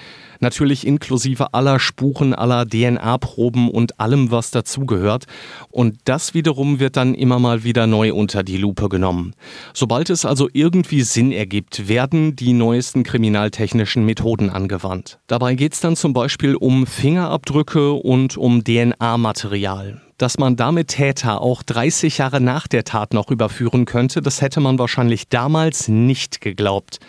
natürlich 0.41 0.85
inklusive 0.85 1.53
aller 1.53 1.79
Spuren, 1.79 2.33
aller 2.33 2.65
DNA-Proben 2.65 3.69
und 3.69 3.99
allem, 3.99 4.31
was 4.31 4.51
dazugehört. 4.51 5.25
Und 5.69 5.97
das 6.05 6.33
wiederum 6.33 6.79
wird 6.79 6.97
dann 6.97 7.15
immer 7.15 7.39
mal 7.39 7.63
wieder 7.63 7.87
neu 7.87 8.13
unter 8.13 8.43
die 8.43 8.57
Lupe 8.57 8.89
genommen. 8.89 9.33
Sobald 9.73 10.09
es 10.09 10.25
also 10.25 10.49
irgendwie 10.51 11.01
Sinn 11.01 11.31
ergibt, 11.31 11.87
werden 11.87 12.35
die 12.35 12.53
neuesten 12.53 13.03
kriminaltechnischen 13.03 14.05
Methoden 14.05 14.49
angewandt. 14.49 15.19
Dabei 15.27 15.55
geht 15.55 15.73
es 15.73 15.79
dann 15.79 15.95
zum 15.95 16.13
Beispiel 16.13 16.55
um 16.55 16.85
Fingerabdrücke 16.85 17.93
und 17.93 18.37
um 18.37 18.63
DNA-Material 18.63 20.01
dass 20.19 20.37
man 20.37 20.57
damit 20.57 20.89
Täter 20.89 21.41
auch 21.41 21.63
30 21.63 22.17
Jahre 22.17 22.41
nach 22.41 22.67
der 22.67 22.83
Tat 22.83 23.13
noch 23.13 23.31
überführen 23.31 23.85
könnte, 23.85 24.21
das 24.21 24.41
hätte 24.41 24.59
man 24.59 24.77
wahrscheinlich 24.77 25.29
damals 25.29 25.87
nicht 25.87 26.41
geglaubt. 26.41 26.99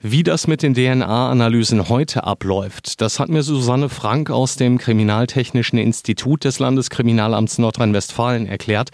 Wie 0.00 0.22
das 0.22 0.46
mit 0.46 0.62
den 0.62 0.74
DNA-Analysen 0.74 1.88
heute 1.88 2.22
abläuft, 2.22 3.00
das 3.00 3.18
hat 3.18 3.30
mir 3.30 3.42
Susanne 3.42 3.88
Frank 3.88 4.30
aus 4.30 4.54
dem 4.54 4.78
Kriminaltechnischen 4.78 5.76
Institut 5.76 6.44
des 6.44 6.60
Landeskriminalamts 6.60 7.58
Nordrhein-Westfalen 7.58 8.46
erklärt. 8.46 8.90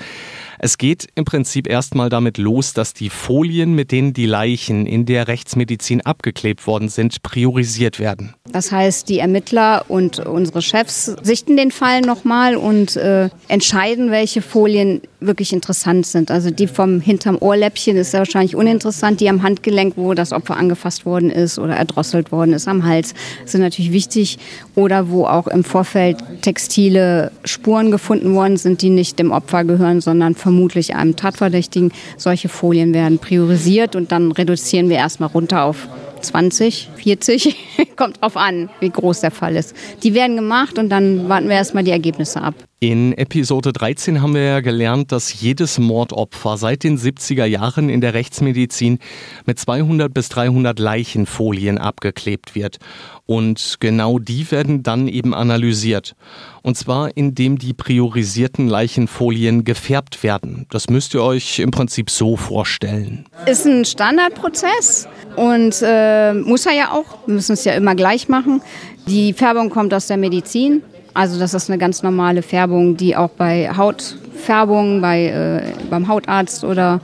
Es 0.59 0.79
geht 0.79 1.09
im 1.15 1.25
Prinzip 1.25 1.69
erstmal 1.69 2.09
damit 2.09 2.39
los, 2.39 2.73
dass 2.73 2.95
die 2.95 3.11
Folien, 3.11 3.75
mit 3.75 3.93
denen 3.93 4.13
die 4.13 4.27
Leichen 4.27 4.87
in 4.87 5.07
der 5.07 5.29
Rechtsmedizin 5.29 6.01
abgeklebt 6.03 6.67
worden 6.67 6.89
sind, 6.89 7.23
priorisiert 7.23 7.99
werden. 7.99 8.35
Das 8.51 8.71
heißt, 8.71 9.09
die 9.09 9.19
Ermittler 9.19 9.85
und 9.89 10.19
unsere 10.21 10.63
Chefs 10.63 11.07
sichten 11.23 11.57
den 11.57 11.71
Fall 11.71 12.03
nochmal 12.03 12.57
und 12.57 12.97
äh, 12.97 13.29
entscheiden, 13.49 14.11
welche 14.11 14.43
Folien 14.43 15.01
wirklich 15.21 15.53
interessant 15.53 16.07
sind. 16.07 16.31
Also 16.31 16.51
die 16.51 16.67
vom 16.67 17.01
hinterm 17.01 17.39
Ohrläppchen 17.41 17.97
ist 17.97 18.13
ja 18.13 18.21
wahrscheinlich 18.21 18.57
uninteressant. 18.57 19.21
Die 19.21 19.29
am 19.29 19.43
Handgelenk, 19.43 19.95
wo 19.97 20.15
das 20.15 20.33
Opfer 20.33 20.57
angefasst 20.57 21.07
worden 21.07 21.31
ist 21.31 21.59
oder 21.59 21.77
erdrosselt 21.77 22.33
worden 22.33 22.53
ist 22.53 22.69
am 22.69 22.85
Hals, 22.85 23.15
sind 23.45 23.61
natürlich 23.61 23.93
wichtig. 23.93 24.39
Oder 24.75 25.09
wo 25.09 25.27
auch 25.27 25.47
im 25.47 25.65
Vorfeld 25.65 26.19
textile 26.43 27.33
Spuren 27.45 27.91
gefunden 27.91 28.35
worden 28.35 28.57
sind, 28.57 28.83
die 28.83 28.91
nicht 28.91 29.19
dem 29.19 29.33
Opfer 29.33 29.65
gehören, 29.65 30.01
sondern 30.01 30.35
vermutlich 30.45 30.95
einem 30.95 31.17
Tatverdächtigen. 31.17 31.91
Solche 32.19 32.51
Folien 32.51 32.93
werden 32.93 33.19
priorisiert 33.19 33.97
und 33.97 34.13
dann 34.13 34.31
reduzieren 34.31 34.91
wir 34.91 34.97
erstmal 34.97 35.31
runter 35.31 35.65
auf 35.65 35.89
20, 36.21 36.91
40, 36.97 37.57
kommt 37.97 38.21
drauf 38.21 38.37
an, 38.37 38.69
wie 38.81 38.91
groß 38.91 39.21
der 39.21 39.31
Fall 39.31 39.57
ist. 39.57 39.75
Die 40.03 40.13
werden 40.13 40.37
gemacht 40.37 40.79
und 40.79 40.91
dann 40.91 41.31
warten 41.31 41.49
wir 41.49 41.57
erstmal 41.57 41.83
die 41.83 41.93
Ergebnisse 41.93 42.43
ab. 42.43 42.55
In 42.85 43.17
Episode 43.17 43.73
13 43.73 44.21
haben 44.21 44.35
wir 44.35 44.43
ja 44.43 44.61
gelernt, 44.61 45.11
dass 45.11 45.41
jedes 45.41 45.79
Mordopfer 45.79 46.59
seit 46.59 46.85
den 46.85 46.99
70er 46.99 47.47
Jahren 47.47 47.89
in 47.89 48.03
der 48.03 48.13
Rechtsmedizin 48.13 48.99
mit 49.47 49.59
200 49.59 50.13
bis 50.13 50.29
300 50.29 50.79
Leichenfolien 50.79 51.79
abgeklebt 51.79 52.55
wird. 52.55 52.77
Und 53.25 53.77
genau 53.81 54.19
die 54.19 54.51
werden 54.51 54.83
dann 54.83 55.09
eben 55.09 55.33
analysiert. 55.33 56.15
Und 56.61 56.77
zwar 56.77 57.17
indem 57.17 57.57
die 57.57 57.73
priorisierten 57.73 58.69
Leichenfolien 58.69 59.65
gefärbt 59.65 60.23
werden. 60.23 60.67
Das 60.69 60.91
müsst 60.91 61.15
ihr 61.15 61.23
euch 61.23 61.61
im 61.61 61.71
Prinzip 61.71 62.11
so 62.11 62.37
vorstellen. 62.37 63.25
Ist 63.47 63.65
ein 63.65 63.87
Standardprozess 63.87 65.09
und 65.37 65.77
äh, 65.81 66.35
muss 66.35 66.67
er 66.67 66.75
ja 66.75 66.93
auch. 66.93 67.27
Wir 67.27 67.37
müssen 67.37 67.55
es 67.55 67.65
ja 67.65 67.73
immer 67.73 67.95
gleich 67.95 68.29
machen. 68.29 68.61
Die 69.07 69.33
Färbung 69.33 69.71
kommt 69.71 69.95
aus 69.95 70.07
der 70.07 70.19
Medizin. 70.19 70.83
Also 71.15 71.39
das 71.39 71.55
ist 71.55 71.71
eine 71.71 71.79
ganz 71.79 72.03
normale 72.03 72.43
Färbung, 72.43 72.97
die 72.97 73.17
auch 73.17 73.31
bei 73.31 73.71
Hautfärbung, 73.75 75.01
bei, 75.01 75.27
äh, 75.27 75.73
beim 75.89 76.09
Hautarzt 76.09 76.65
oder 76.65 77.01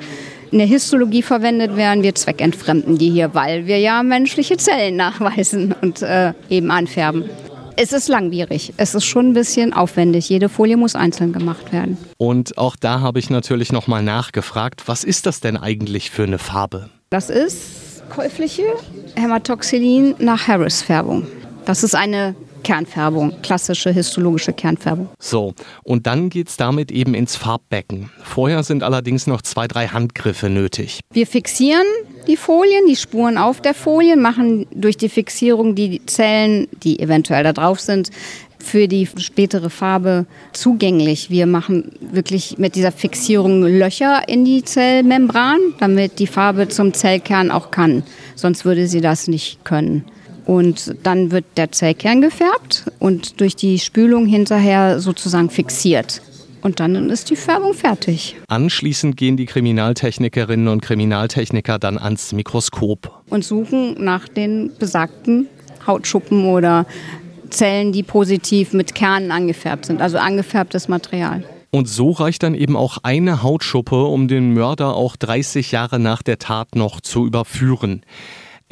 in 0.50 0.58
der 0.58 0.66
Histologie 0.66 1.22
verwendet 1.22 1.76
werden. 1.76 2.02
Wir 2.02 2.14
zweckentfremden 2.14 2.98
die 2.98 3.10
hier, 3.10 3.34
weil 3.34 3.66
wir 3.66 3.78
ja 3.78 4.02
menschliche 4.02 4.56
Zellen 4.56 4.96
nachweisen 4.96 5.74
und 5.80 6.02
äh, 6.02 6.32
eben 6.48 6.70
anfärben. 6.70 7.24
Es 7.76 7.92
ist 7.92 8.08
langwierig. 8.08 8.74
Es 8.76 8.94
ist 8.94 9.06
schon 9.06 9.28
ein 9.28 9.32
bisschen 9.32 9.72
aufwendig. 9.72 10.28
Jede 10.28 10.48
Folie 10.48 10.76
muss 10.76 10.96
einzeln 10.96 11.32
gemacht 11.32 11.72
werden. 11.72 11.96
Und 12.18 12.58
auch 12.58 12.76
da 12.76 13.00
habe 13.00 13.20
ich 13.20 13.30
natürlich 13.30 13.72
nochmal 13.72 14.02
nachgefragt, 14.02 14.82
was 14.86 15.04
ist 15.04 15.24
das 15.24 15.40
denn 15.40 15.56
eigentlich 15.56 16.10
für 16.10 16.24
eine 16.24 16.38
Farbe? 16.38 16.90
Das 17.08 17.30
ist 17.30 18.02
käufliche 18.10 18.64
Hämatoxylin 19.14 20.16
nach 20.18 20.46
Harris-Färbung. 20.46 21.26
Das 21.64 21.82
ist 21.82 21.94
eine 21.94 22.34
Kernfärbung, 22.62 23.42
klassische 23.42 23.90
histologische 23.90 24.52
Kernfärbung. 24.52 25.08
So, 25.18 25.54
und 25.82 26.06
dann 26.06 26.30
geht 26.30 26.48
es 26.48 26.56
damit 26.56 26.90
eben 26.90 27.14
ins 27.14 27.36
Farbbecken. 27.36 28.10
Vorher 28.22 28.62
sind 28.62 28.82
allerdings 28.82 29.26
noch 29.26 29.42
zwei, 29.42 29.66
drei 29.66 29.88
Handgriffe 29.88 30.48
nötig. 30.48 31.00
Wir 31.12 31.26
fixieren 31.26 31.86
die 32.26 32.36
Folien, 32.36 32.86
die 32.88 32.96
Spuren 32.96 33.38
auf 33.38 33.60
der 33.60 33.74
Folien, 33.74 34.20
machen 34.20 34.66
durch 34.72 34.96
die 34.96 35.08
Fixierung 35.08 35.74
die 35.74 36.04
Zellen, 36.06 36.68
die 36.82 37.00
eventuell 37.00 37.44
da 37.44 37.52
drauf 37.52 37.80
sind, 37.80 38.10
für 38.62 38.88
die 38.88 39.08
spätere 39.16 39.70
Farbe 39.70 40.26
zugänglich. 40.52 41.30
Wir 41.30 41.46
machen 41.46 41.92
wirklich 42.00 42.58
mit 42.58 42.74
dieser 42.74 42.92
Fixierung 42.92 43.62
Löcher 43.62 44.28
in 44.28 44.44
die 44.44 44.62
Zellmembran, 44.62 45.58
damit 45.78 46.18
die 46.18 46.26
Farbe 46.26 46.68
zum 46.68 46.92
Zellkern 46.92 47.50
auch 47.50 47.70
kann. 47.70 48.02
Sonst 48.34 48.64
würde 48.64 48.86
sie 48.86 49.00
das 49.00 49.28
nicht 49.28 49.64
können. 49.64 50.04
Und 50.50 50.96
dann 51.04 51.30
wird 51.30 51.44
der 51.56 51.70
Zellkern 51.70 52.20
gefärbt 52.20 52.90
und 52.98 53.40
durch 53.40 53.54
die 53.54 53.78
Spülung 53.78 54.26
hinterher 54.26 54.98
sozusagen 54.98 55.48
fixiert. 55.48 56.22
Und 56.60 56.80
dann 56.80 57.08
ist 57.08 57.30
die 57.30 57.36
Färbung 57.36 57.72
fertig. 57.72 58.34
Anschließend 58.48 59.16
gehen 59.16 59.36
die 59.36 59.46
Kriminaltechnikerinnen 59.46 60.66
und 60.66 60.82
Kriminaltechniker 60.82 61.78
dann 61.78 61.98
ans 61.98 62.32
Mikroskop. 62.32 63.22
Und 63.28 63.44
suchen 63.44 64.02
nach 64.02 64.26
den 64.26 64.72
besagten 64.76 65.46
Hautschuppen 65.86 66.46
oder 66.46 66.84
Zellen, 67.50 67.92
die 67.92 68.02
positiv 68.02 68.72
mit 68.72 68.96
Kernen 68.96 69.30
angefärbt 69.30 69.86
sind, 69.86 70.02
also 70.02 70.18
angefärbtes 70.18 70.88
Material. 70.88 71.44
Und 71.70 71.88
so 71.88 72.10
reicht 72.10 72.42
dann 72.42 72.56
eben 72.56 72.74
auch 72.74 72.98
eine 73.04 73.44
Hautschuppe, 73.44 74.02
um 74.02 74.26
den 74.26 74.52
Mörder 74.54 74.96
auch 74.96 75.14
30 75.14 75.70
Jahre 75.70 76.00
nach 76.00 76.24
der 76.24 76.40
Tat 76.40 76.74
noch 76.74 77.00
zu 77.00 77.24
überführen. 77.24 78.02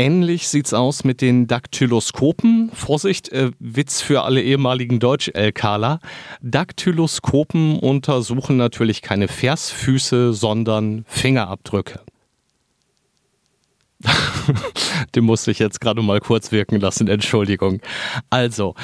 Ähnlich 0.01 0.47
sieht's 0.47 0.75
aus 0.75 1.03
mit 1.03 1.21
den 1.21 1.49
Daktyloskopen. 1.49 2.71
Vorsicht, 2.73 3.31
äh, 3.31 3.51
Witz 3.59 4.01
für 4.01 4.23
alle 4.23 4.41
ehemaligen 4.41 5.01
Deutsch-LKler. 5.01 5.99
Daktyloskopen 6.41 7.81
untersuchen 7.81 8.57
natürlich 8.57 9.03
keine 9.03 9.27
Versfüße, 9.27 10.33
sondern 10.35 11.05
Fingerabdrücke. 11.09 11.99
Den 15.15 15.25
musste 15.25 15.51
ich 15.51 15.59
jetzt 15.59 15.81
gerade 15.81 16.03
mal 16.03 16.21
kurz 16.21 16.53
wirken 16.53 16.79
lassen, 16.79 17.09
Entschuldigung. 17.09 17.81
Also, 18.31 18.75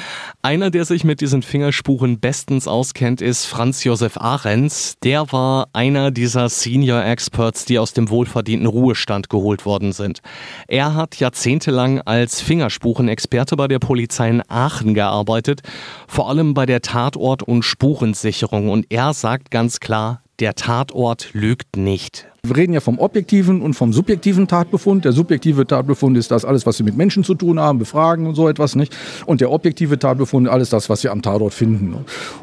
einer, 0.41 0.71
der 0.71 0.83
sich 0.85 1.03
mit 1.03 1.21
diesen 1.21 1.41
Fingerspuren 1.41 2.19
bestens 2.19 2.67
auskennt, 2.67 3.21
ist 3.21 3.45
Franz 3.45 3.83
Josef 3.83 4.17
Ahrens. 4.17 4.95
Der 5.03 5.31
war 5.31 5.69
einer 5.73 6.11
dieser 6.11 6.49
Senior 6.49 7.03
Experts, 7.05 7.65
die 7.65 7.79
aus 7.79 7.93
dem 7.93 8.09
wohlverdienten 8.09 8.67
Ruhestand 8.67 9.29
geholt 9.29 9.65
worden 9.65 9.93
sind. 9.93 10.21
Er 10.67 10.95
hat 10.95 11.15
jahrzehntelang 11.17 12.01
als 12.01 12.41
Fingerspurenexperte 12.41 13.55
bei 13.55 13.67
der 13.67 13.79
Polizei 13.79 14.29
in 14.29 14.43
Aachen 14.49 14.93
gearbeitet, 14.93 15.61
vor 16.07 16.29
allem 16.29 16.53
bei 16.53 16.65
der 16.65 16.81
Tatort- 16.81 17.43
und 17.43 17.63
Spurensicherung. 17.63 18.69
Und 18.69 18.87
er 18.89 19.13
sagt 19.13 19.49
ganz 19.49 19.79
klar, 19.79 20.21
der 20.39 20.55
Tatort 20.55 21.29
lügt 21.31 21.77
nicht. 21.77 22.27
Wir 22.47 22.57
reden 22.57 22.73
ja 22.73 22.79
vom 22.79 22.99
objektiven 22.99 23.61
und 23.61 23.73
vom 23.73 23.93
subjektiven 23.93 24.47
Tatbefund. 24.47 25.05
Der 25.05 25.11
subjektive 25.11 25.65
Tatbefund 25.65 26.17
ist 26.17 26.31
das 26.31 26.45
alles, 26.45 26.65
was 26.65 26.77
Sie 26.77 26.83
mit 26.83 26.97
Menschen 26.97 27.23
zu 27.23 27.35
tun 27.35 27.59
haben, 27.59 27.79
befragen 27.79 28.27
und 28.27 28.35
so 28.35 28.47
etwas 28.47 28.75
nicht. 28.75 28.95
Und 29.25 29.41
der 29.41 29.51
objektive 29.51 29.99
Tatbefund 29.99 30.47
alles 30.47 30.69
das, 30.69 30.89
was 30.89 31.01
Sie 31.01 31.09
am 31.09 31.21
Tatort 31.21 31.53
finden. 31.53 31.95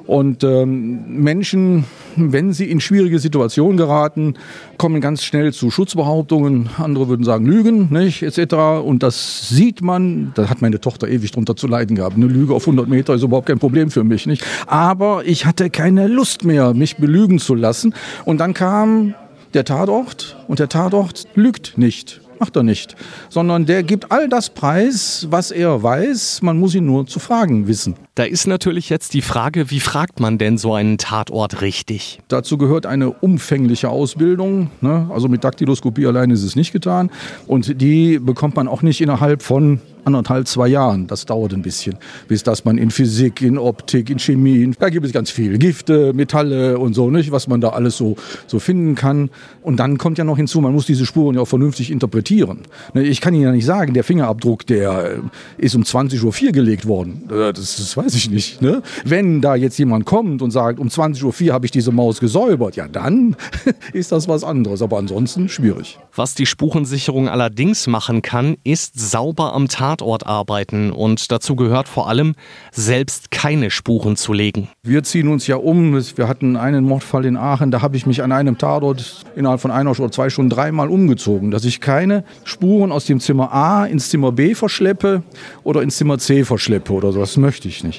Und 0.06 0.44
ähm, 0.44 1.22
Menschen, 1.22 1.84
wenn 2.16 2.52
sie 2.52 2.70
in 2.70 2.80
schwierige 2.80 3.18
Situationen 3.18 3.76
geraten, 3.76 4.34
kommen 4.78 5.00
ganz 5.00 5.22
schnell 5.22 5.52
zu 5.52 5.70
Schutzbehauptungen. 5.70 6.70
Andere 6.78 7.08
würden 7.08 7.24
sagen 7.24 7.46
Lügen, 7.46 7.88
nicht, 7.90 8.22
etc. 8.22 8.54
Und 8.84 9.02
das 9.02 9.48
sieht 9.48 9.82
man. 9.82 10.32
Da 10.34 10.48
hat 10.48 10.62
meine 10.62 10.80
Tochter 10.80 11.08
ewig 11.08 11.30
drunter 11.32 11.56
zu 11.56 11.66
leiden 11.66 11.96
gehabt. 11.96 12.16
Eine 12.16 12.26
Lüge 12.26 12.54
auf 12.54 12.64
100 12.64 12.88
Meter 12.88 13.14
ist 13.14 13.22
überhaupt 13.22 13.46
kein 13.46 13.58
Problem 13.58 13.90
für 13.90 14.04
mich, 14.04 14.26
nicht. 14.26 14.44
Aber 14.66 15.22
ich 15.24 15.46
hatte 15.46 15.70
keine 15.70 16.08
Lust 16.08 16.44
mehr, 16.44 16.74
mich 16.74 16.96
belügen 16.96 17.38
zu 17.38 17.54
lassen. 17.54 17.94
Und 18.24 18.38
dann 18.38 18.54
kam 18.54 19.14
der 19.54 19.64
Tatort 19.64 20.36
und 20.48 20.58
der 20.58 20.68
Tatort 20.68 21.26
lügt 21.34 21.76
nicht. 21.76 22.20
Macht 22.38 22.56
er 22.56 22.64
nicht, 22.64 22.96
sondern 23.28 23.66
der 23.66 23.84
gibt 23.84 24.10
all 24.10 24.28
das 24.28 24.50
preis, 24.50 25.28
was 25.30 25.52
er 25.52 25.82
weiß. 25.82 26.42
Man 26.42 26.58
muss 26.58 26.74
ihn 26.74 26.86
nur 26.86 27.06
zu 27.06 27.20
fragen 27.20 27.68
wissen. 27.68 27.94
Da 28.14 28.24
ist 28.24 28.46
natürlich 28.46 28.90
jetzt 28.90 29.14
die 29.14 29.22
Frage, 29.22 29.70
wie 29.70 29.80
fragt 29.80 30.20
man 30.20 30.36
denn 30.36 30.58
so 30.58 30.74
einen 30.74 30.98
Tatort 30.98 31.62
richtig? 31.62 32.20
Dazu 32.28 32.58
gehört 32.58 32.84
eine 32.84 33.10
umfängliche 33.10 33.88
Ausbildung. 33.88 34.70
Ne? 34.82 35.08
Also 35.10 35.28
mit 35.28 35.44
Daktyloskopie 35.44 36.06
allein 36.06 36.30
ist 36.30 36.42
es 36.42 36.54
nicht 36.54 36.72
getan. 36.72 37.10
Und 37.46 37.80
die 37.80 38.18
bekommt 38.18 38.54
man 38.54 38.68
auch 38.68 38.82
nicht 38.82 39.00
innerhalb 39.00 39.40
von 39.40 39.80
anderthalb, 40.04 40.48
zwei 40.48 40.68
Jahren. 40.68 41.06
Das 41.06 41.26
dauert 41.26 41.52
ein 41.52 41.62
bisschen, 41.62 41.96
bis 42.28 42.42
das 42.42 42.64
man 42.64 42.78
in 42.78 42.90
Physik, 42.90 43.40
in 43.42 43.58
Optik, 43.58 44.10
in 44.10 44.18
Chemie, 44.18 44.70
da 44.78 44.88
gibt 44.88 45.06
es 45.06 45.12
ganz 45.12 45.30
viel. 45.30 45.58
Gifte, 45.58 46.12
Metalle 46.12 46.78
und 46.78 46.94
so, 46.94 47.10
nicht, 47.10 47.32
was 47.32 47.48
man 47.48 47.60
da 47.60 47.70
alles 47.70 47.96
so, 47.96 48.16
so 48.46 48.58
finden 48.58 48.94
kann. 48.94 49.30
Und 49.62 49.78
dann 49.78 49.98
kommt 49.98 50.18
ja 50.18 50.24
noch 50.24 50.36
hinzu, 50.36 50.60
man 50.60 50.72
muss 50.72 50.86
diese 50.86 51.06
Spuren 51.06 51.36
ja 51.36 51.42
auch 51.42 51.48
vernünftig 51.48 51.90
interpretieren. 51.90 52.62
Ne, 52.94 53.02
ich 53.04 53.20
kann 53.20 53.34
Ihnen 53.34 53.44
ja 53.44 53.52
nicht 53.52 53.66
sagen, 53.66 53.94
der 53.94 54.04
Fingerabdruck, 54.04 54.66
der 54.66 55.20
äh, 55.58 55.64
ist 55.64 55.74
um 55.74 55.82
20.04 55.82 56.46
Uhr 56.46 56.52
gelegt 56.52 56.86
worden. 56.86 57.24
Äh, 57.30 57.52
das, 57.52 57.76
das 57.76 57.96
weiß 58.04 58.14
ich 58.14 58.30
nicht. 58.30 58.62
Ne? 58.62 58.82
Wenn 59.04 59.40
da 59.40 59.54
jetzt 59.54 59.78
jemand 59.78 60.04
kommt 60.06 60.42
und 60.42 60.50
sagt, 60.50 60.78
um 60.78 60.88
20.04 60.88 61.46
Uhr 61.46 61.52
habe 61.52 61.66
ich 61.66 61.72
diese 61.72 61.92
Maus 61.92 62.20
gesäubert, 62.20 62.76
ja 62.76 62.88
dann 62.88 63.36
ist 63.92 64.12
das 64.12 64.28
was 64.28 64.44
anderes. 64.44 64.82
Aber 64.82 64.98
ansonsten 64.98 65.48
schwierig. 65.48 65.98
Was 66.14 66.34
die 66.34 66.46
Spurensicherung 66.46 67.28
allerdings 67.28 67.86
machen 67.86 68.22
kann, 68.22 68.56
ist 68.64 68.98
sauber 68.98 69.54
am 69.54 69.68
Tatort 69.68 70.26
arbeiten 70.26 70.92
und 70.92 71.30
dazu 71.30 71.56
gehört 71.56 71.88
vor 71.88 72.08
allem, 72.08 72.34
selbst 72.72 73.30
keine 73.30 73.70
Spuren 73.70 74.16
zu 74.16 74.32
legen. 74.32 74.68
Wir 74.82 75.02
ziehen 75.02 75.28
uns 75.28 75.46
ja 75.46 75.56
um. 75.56 75.92
Wir 76.16 76.28
hatten 76.28 76.56
einen 76.56 76.84
Mordfall 76.84 77.24
in 77.24 77.36
Aachen, 77.36 77.70
da 77.70 77.82
habe 77.82 77.96
ich 77.96 78.06
mich 78.06 78.22
an 78.22 78.32
einem 78.32 78.58
Tatort 78.58 79.24
innerhalb 79.36 79.60
von 79.60 79.70
einer 79.70 79.90
oder 79.90 80.10
zwei 80.10 80.30
Stunden 80.30 80.50
dreimal 80.50 80.88
umgezogen, 80.88 81.50
dass 81.50 81.64
ich 81.64 81.80
keine 81.80 82.24
Spuren 82.44 82.92
aus 82.92 83.04
dem 83.04 83.20
Zimmer 83.20 83.52
A 83.52 83.84
ins 83.84 84.08
Zimmer 84.08 84.32
B 84.32 84.54
verschleppe 84.54 85.22
oder 85.64 85.82
ins 85.82 85.96
Zimmer 85.96 86.18
C 86.18 86.44
verschleppe 86.44 86.92
oder 86.92 87.12
so. 87.12 87.20
Das 87.20 87.36
möchte 87.36 87.68
ich 87.68 87.84
nicht. 87.84 87.91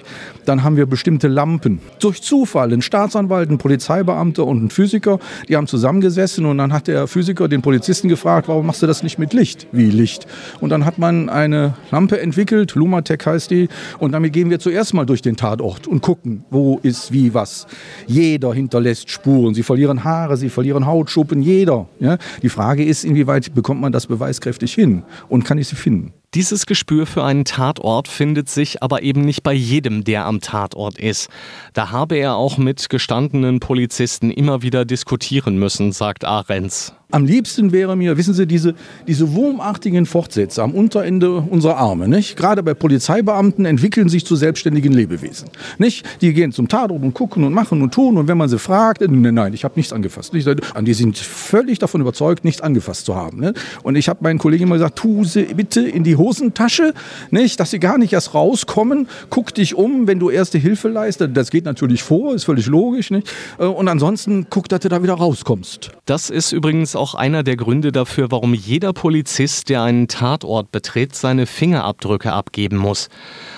Dann 0.45 0.63
haben 0.63 0.77
wir 0.77 0.85
bestimmte 0.85 1.27
Lampen. 1.27 1.79
Durch 1.99 2.21
Zufall 2.21 2.73
ein 2.73 2.81
Staatsanwalt, 2.81 3.49
ein 3.49 3.57
Polizeibeamter 3.57 4.45
und 4.45 4.63
ein 4.63 4.69
Physiker, 4.69 5.19
die 5.47 5.55
haben 5.55 5.67
zusammengesessen 5.67 6.45
und 6.45 6.57
dann 6.57 6.73
hat 6.73 6.87
der 6.87 7.07
Physiker 7.07 7.47
den 7.47 7.61
Polizisten 7.61 8.07
gefragt, 8.07 8.47
warum 8.47 8.65
machst 8.65 8.81
du 8.81 8.87
das 8.87 9.03
nicht 9.03 9.19
mit 9.19 9.33
Licht? 9.33 9.67
Wie 9.71 9.89
Licht? 9.89 10.25
Und 10.59 10.69
dann 10.69 10.85
hat 10.85 10.97
man 10.97 11.29
eine 11.29 11.75
Lampe 11.91 12.19
entwickelt, 12.19 12.75
Lumatec 12.75 13.25
heißt 13.25 13.51
die, 13.51 13.69
und 13.99 14.11
damit 14.11 14.33
gehen 14.33 14.49
wir 14.49 14.59
zuerst 14.59 14.93
mal 14.93 15.05
durch 15.05 15.21
den 15.21 15.35
Tatort 15.35 15.87
und 15.87 16.01
gucken, 16.01 16.43
wo 16.49 16.79
ist 16.81 17.11
wie 17.11 17.33
was. 17.33 17.67
Jeder 18.07 18.53
hinterlässt 18.53 19.09
Spuren. 19.09 19.53
Sie 19.53 19.63
verlieren 19.63 20.03
Haare, 20.03 20.37
sie 20.37 20.49
verlieren 20.49 20.85
Hautschuppen, 20.85 21.41
jeder. 21.41 21.87
Ja? 21.99 22.17
Die 22.41 22.49
Frage 22.49 22.83
ist, 22.83 23.03
inwieweit 23.03 23.53
bekommt 23.53 23.81
man 23.81 23.91
das 23.91 24.07
beweiskräftig 24.07 24.73
hin 24.73 25.03
und 25.29 25.43
kann 25.43 25.57
ich 25.57 25.67
sie 25.67 25.75
finden? 25.75 26.13
Dieses 26.35 26.65
Gespür 26.65 27.05
für 27.05 27.23
einen 27.23 27.45
Tatort 27.45 28.07
findet 28.07 28.49
sich 28.49 28.81
aber 28.81 29.03
eben 29.03 29.21
nicht 29.21 29.43
bei 29.43 29.53
jedem, 29.53 30.03
der 30.03 30.25
am 30.25 30.41
Tatort 30.41 30.97
ist. 30.97 31.29
Da 31.73 31.91
habe 31.91 32.15
er 32.15 32.35
auch 32.35 32.57
mit 32.57 32.89
gestandenen 32.89 33.59
Polizisten 33.59 34.31
immer 34.31 34.63
wieder 34.63 34.83
diskutieren 34.83 35.57
müssen, 35.57 35.91
sagt 35.91 36.25
Ahrens. 36.25 36.95
Am 37.13 37.25
liebsten 37.25 37.71
wäre 37.71 37.95
mir, 37.95 38.17
wissen 38.17 38.33
Sie, 38.33 38.47
diese, 38.47 38.73
diese 39.07 39.35
wurmartigen 39.35 40.07
Fortsätze 40.07 40.63
am 40.63 40.71
Unterende 40.71 41.35
unserer 41.35 41.77
Arme. 41.77 42.07
Nicht? 42.07 42.35
Gerade 42.35 42.63
bei 42.63 42.73
Polizeibeamten 42.73 43.65
entwickeln 43.65 44.09
sich 44.09 44.25
zu 44.25 44.35
selbstständigen 44.35 44.91
Lebewesen. 44.91 45.47
Nicht? 45.77 46.07
Die 46.21 46.33
gehen 46.33 46.51
zum 46.51 46.67
Tatort 46.67 47.03
und 47.03 47.13
gucken 47.13 47.43
und 47.43 47.53
machen 47.53 47.83
und 47.83 47.93
tun. 47.93 48.17
Und 48.17 48.27
wenn 48.27 48.39
man 48.39 48.49
sie 48.49 48.57
fragt, 48.57 49.01
nein, 49.01 49.35
nein, 49.35 49.53
ich 49.53 49.63
habe 49.63 49.75
nichts 49.75 49.93
angefasst. 49.93 50.33
Die 50.33 50.93
sind 50.93 51.17
völlig 51.19 51.77
davon 51.77 52.01
überzeugt, 52.01 52.45
nichts 52.45 52.61
angefasst 52.61 53.05
zu 53.05 53.15
haben. 53.15 53.39
Ne? 53.39 53.53
Und 53.83 53.95
ich 53.95 54.09
habe 54.09 54.23
meinen 54.23 54.39
Kollegen 54.39 54.63
immer 54.63 54.77
gesagt, 54.77 54.97
tu 54.97 55.23
sie 55.23 55.43
bitte 55.43 55.81
in 55.87 56.03
die 56.03 56.15
Hosentasche, 56.15 56.95
nicht? 57.29 57.59
dass 57.59 57.69
sie 57.69 57.79
gar 57.79 57.99
nicht 57.99 58.13
erst 58.13 58.33
rauskommen. 58.33 59.07
Guck 59.29 59.53
dich 59.53 59.75
um, 59.75 60.07
wenn 60.07 60.17
du 60.17 60.31
erste 60.31 60.57
Hilfe 60.57 60.87
leistest. 60.87 61.37
Das 61.37 61.51
geht 61.51 61.65
natürlich 61.65 62.01
vor, 62.01 62.33
ist 62.33 62.45
völlig 62.45 62.65
logisch. 62.65 63.11
Nicht? 63.11 63.31
Äh, 63.59 63.65
und 63.65 63.87
ansonsten 63.87 64.47
guck, 64.49 64.67
dass 64.67 64.79
du 64.79 64.89
da 64.89 65.03
wieder 65.03 65.13
rauskommst. 65.13 65.91
Das 66.07 66.31
ist 66.31 66.53
übrigens 66.53 66.95
auch 67.03 67.15
einer 67.15 67.43
der 67.43 67.57
Gründe 67.57 67.91
dafür, 67.91 68.31
warum 68.31 68.53
jeder 68.53 68.93
Polizist, 68.93 69.67
der 69.67 69.81
einen 69.81 70.07
Tatort 70.07 70.71
betritt, 70.71 71.13
seine 71.13 71.45
Fingerabdrücke 71.45 72.31
abgeben 72.31 72.77
muss. 72.77 73.09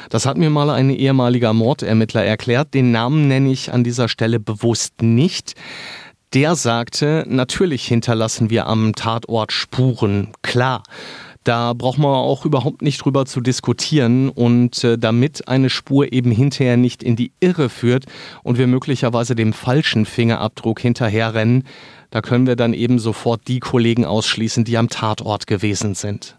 Das 0.09 0.25
hat 0.25 0.35
mir 0.35 0.49
mal 0.49 0.71
ein 0.71 0.89
ehemaliger 0.89 1.53
Mordermittler 1.53 2.25
erklärt. 2.25 2.73
Den 2.73 2.91
Namen 2.91 3.27
nenne 3.27 3.51
ich 3.51 3.71
an 3.71 3.83
dieser 3.83 4.09
Stelle 4.09 4.39
bewusst 4.39 5.03
nicht. 5.03 5.53
Der 6.33 6.55
sagte, 6.55 7.23
natürlich 7.27 7.85
hinterlassen 7.85 8.49
wir 8.49 8.65
am 8.65 8.95
Tatort 8.95 9.51
Spuren, 9.51 10.33
klar. 10.41 10.81
Da 11.45 11.73
braucht 11.73 11.99
man 11.99 12.09
auch 12.11 12.43
überhaupt 12.43 12.81
nicht 12.81 12.97
drüber 13.05 13.25
zu 13.25 13.39
diskutieren. 13.39 14.29
Und 14.29 14.83
äh, 14.83 14.97
damit 14.97 15.47
eine 15.47 15.69
Spur 15.69 16.11
eben 16.11 16.31
hinterher 16.31 16.75
nicht 16.75 17.03
in 17.03 17.15
die 17.15 17.31
Irre 17.39 17.69
führt 17.69 18.05
und 18.43 18.57
wir 18.57 18.67
möglicherweise 18.67 19.35
dem 19.35 19.53
falschen 19.53 20.05
Fingerabdruck 20.05 20.79
hinterherrennen, 20.79 21.63
da 22.09 22.21
können 22.21 22.47
wir 22.47 22.55
dann 22.55 22.73
eben 22.73 22.97
sofort 22.97 23.47
die 23.47 23.59
Kollegen 23.59 24.05
ausschließen, 24.05 24.63
die 24.63 24.77
am 24.77 24.89
Tatort 24.89 25.47
gewesen 25.47 25.95
sind. 25.95 26.35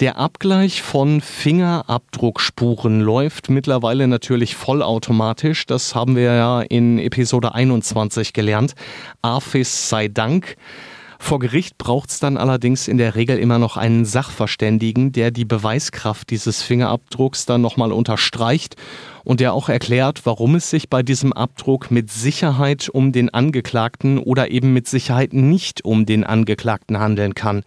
Der 0.00 0.18
Abgleich 0.18 0.82
von 0.82 1.20
Fingerabdruckspuren 1.20 3.00
läuft 3.00 3.50
mittlerweile 3.50 4.08
natürlich 4.08 4.56
vollautomatisch. 4.56 5.66
Das 5.66 5.94
haben 5.94 6.16
wir 6.16 6.34
ja 6.34 6.60
in 6.62 6.98
Episode 6.98 7.54
21 7.54 8.32
gelernt. 8.32 8.74
AFIS 9.22 9.88
sei 9.88 10.08
Dank. 10.08 10.56
Vor 11.18 11.38
Gericht 11.38 11.78
braucht 11.78 12.10
es 12.10 12.20
dann 12.20 12.36
allerdings 12.36 12.88
in 12.88 12.98
der 12.98 13.14
Regel 13.14 13.38
immer 13.38 13.58
noch 13.58 13.76
einen 13.76 14.04
Sachverständigen, 14.04 15.12
der 15.12 15.30
die 15.30 15.44
Beweiskraft 15.44 16.30
dieses 16.30 16.62
Fingerabdrucks 16.62 17.46
dann 17.46 17.60
nochmal 17.60 17.92
unterstreicht 17.92 18.76
und 19.24 19.40
der 19.40 19.54
auch 19.54 19.68
erklärt, 19.68 20.22
warum 20.24 20.54
es 20.54 20.70
sich 20.70 20.90
bei 20.90 21.02
diesem 21.02 21.32
Abdruck 21.32 21.90
mit 21.90 22.10
Sicherheit 22.10 22.88
um 22.88 23.12
den 23.12 23.32
Angeklagten 23.32 24.18
oder 24.18 24.50
eben 24.50 24.72
mit 24.72 24.86
Sicherheit 24.86 25.32
nicht 25.32 25.84
um 25.84 26.06
den 26.06 26.24
Angeklagten 26.24 26.98
handeln 26.98 27.34
kann. 27.34 27.62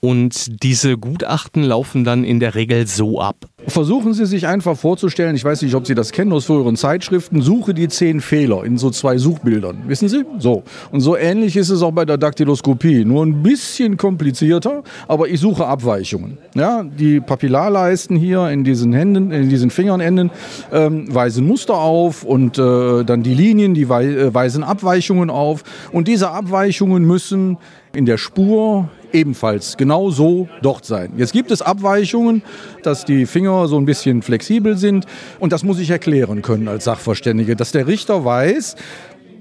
Und 0.00 0.62
diese 0.62 0.96
Gutachten 0.96 1.62
laufen 1.62 2.04
dann 2.04 2.24
in 2.24 2.40
der 2.40 2.54
Regel 2.54 2.86
so 2.86 3.20
ab. 3.20 3.36
Versuchen 3.66 4.14
Sie 4.14 4.24
sich 4.24 4.46
einfach 4.46 4.74
vorzustellen, 4.74 5.36
ich 5.36 5.44
weiß 5.44 5.60
nicht, 5.60 5.74
ob 5.74 5.86
Sie 5.86 5.94
das 5.94 6.12
kennen 6.12 6.32
aus 6.32 6.46
früheren 6.46 6.76
Zeitschriften, 6.76 7.42
suche 7.42 7.74
die 7.74 7.88
zehn 7.88 8.22
Fehler 8.22 8.64
in 8.64 8.78
so 8.78 8.88
zwei 8.88 9.18
Suchbildern. 9.18 9.82
Wissen 9.86 10.08
Sie? 10.08 10.24
So. 10.38 10.62
Und 10.90 11.02
so 11.02 11.16
ähnlich 11.16 11.56
ist 11.56 11.68
es 11.68 11.82
auch 11.82 11.92
bei 11.92 12.06
der 12.06 12.16
Daktyloskopie. 12.16 13.04
Nur 13.04 13.26
ein 13.26 13.42
bisschen 13.42 13.98
komplizierter, 13.98 14.82
aber 15.06 15.28
ich 15.28 15.38
suche 15.38 15.66
Abweichungen. 15.66 16.38
Ja, 16.54 16.82
die 16.82 17.20
Papillarleisten 17.20 18.16
hier 18.16 18.48
in 18.48 18.64
diesen 18.64 18.94
Händen, 18.94 19.30
in 19.30 19.50
diesen 19.50 19.68
Fingernenden 19.68 20.30
ähm, 20.72 21.14
weisen 21.14 21.46
Muster 21.46 21.74
auf 21.74 22.24
und 22.24 22.56
äh, 22.56 23.04
dann 23.04 23.22
die 23.22 23.34
Linien, 23.34 23.74
die 23.74 23.82
äh, 23.82 24.32
weisen 24.32 24.64
Abweichungen 24.64 25.28
auf. 25.28 25.62
Und 25.92 26.08
diese 26.08 26.30
Abweichungen 26.30 27.04
müssen 27.04 27.58
in 27.92 28.06
der 28.06 28.16
Spur 28.16 28.88
ebenfalls 29.12 29.76
genau 29.76 30.10
so 30.10 30.48
dort 30.62 30.84
sein. 30.84 31.12
Jetzt 31.16 31.32
gibt 31.32 31.50
es 31.50 31.62
Abweichungen, 31.62 32.42
dass 32.82 33.04
die 33.04 33.26
Finger 33.26 33.68
so 33.68 33.78
ein 33.78 33.86
bisschen 33.86 34.22
flexibel 34.22 34.76
sind 34.76 35.06
und 35.38 35.52
das 35.52 35.64
muss 35.64 35.78
ich 35.78 35.90
erklären 35.90 36.42
können 36.42 36.68
als 36.68 36.84
Sachverständige, 36.84 37.56
dass 37.56 37.72
der 37.72 37.86
Richter 37.86 38.24
weiß, 38.24 38.76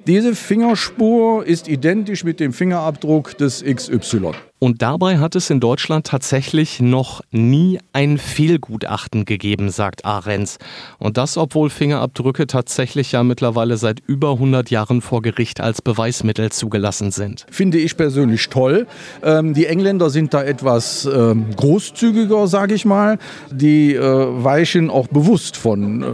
diese 0.08 0.34
Fingerspur 0.34 1.45
ist 1.45 1.67
identisch 1.67 2.23
mit 2.23 2.39
dem 2.39 2.53
Fingerabdruck 2.53 3.38
des 3.38 3.63
XY. 3.63 4.32
Und 4.60 4.82
dabei 4.82 5.19
hat 5.19 5.38
es 5.38 5.50
in 5.50 5.62
Deutschland 5.62 6.06
tatsächlich 6.06 6.82
noch 6.82 7.22
nie 7.32 7.80
ein 7.93 8.17
Fehlgutachten 8.17 9.24
gegeben, 9.24 9.69
sagt 9.69 10.04
Ahrens. 10.04 10.58
Und 10.98 11.15
das, 11.15 11.38
obwohl 11.38 11.69
Fingerabdrücke 11.69 12.45
tatsächlich 12.45 13.13
ja 13.13 13.24
mittlerweile 13.24 13.78
seit 13.78 14.02
über 14.06 14.32
100 14.32 14.69
Jahren 14.69 15.02
vor 15.02 15.22
Gericht 15.22 15.62
als 15.62 15.82
Beweismittel 15.82 16.52
zugelassen 16.52 17.12
sind. 17.12 17.45
Finde 17.50 17.78
ich 17.78 17.95
persönlich 17.95 18.50
toll. 18.50 18.86
Ähm, 19.24 19.54
die 19.54 19.65
Engländer 19.65 20.10
sind 20.10 20.34
da 20.34 20.43
etwas 20.43 21.06
ähm, 21.06 21.45
großzügiger, 21.56 22.48
sage 22.48 22.74
ich 22.74 22.84
mal. 22.84 23.17
Die 23.52 23.95
äh, 23.95 24.43
weichen 24.43 24.89
auch 24.89 25.08
bewusst 25.08 25.56
von 25.56 26.04
äh, 26.04 26.06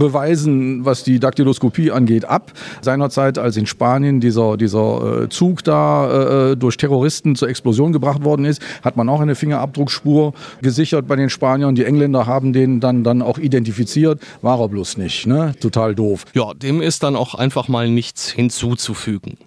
Beweisen, 0.00 0.84
was 0.84 1.04
die 1.04 1.20
Daktyloskopie 1.20 1.90
angeht, 1.90 2.24
ab. 2.24 2.52
Seinerzeit, 2.80 3.38
als 3.38 3.56
in 3.56 3.66
Spanien 3.66 4.20
dieser, 4.20 4.56
dieser 4.56 5.22
äh, 5.22 5.28
Zug 5.28 5.64
da 5.64 6.50
äh, 6.50 6.56
durch 6.56 6.76
Terroristen 7.00 7.34
zur 7.34 7.48
Explosion 7.48 7.92
gebracht 7.92 8.24
worden 8.24 8.44
ist, 8.44 8.60
hat 8.82 8.96
man 8.96 9.08
auch 9.08 9.20
eine 9.20 9.34
Fingerabdruckspur 9.34 10.34
gesichert 10.60 11.08
bei 11.08 11.16
den 11.16 11.30
Spaniern. 11.30 11.74
Die 11.74 11.84
Engländer 11.84 12.26
haben 12.26 12.52
den 12.52 12.80
dann, 12.80 13.04
dann 13.04 13.22
auch 13.22 13.38
identifiziert. 13.38 14.20
War 14.42 14.60
er 14.60 14.68
bloß 14.68 14.98
nicht. 14.98 15.26
Ne? 15.26 15.54
Total 15.60 15.94
doof. 15.94 16.26
Ja, 16.34 16.52
dem 16.52 16.82
ist 16.82 17.02
dann 17.02 17.16
auch 17.16 17.34
einfach 17.34 17.68
mal 17.68 17.88
nichts 17.88 18.30
hinzuzufügen. 18.30 19.38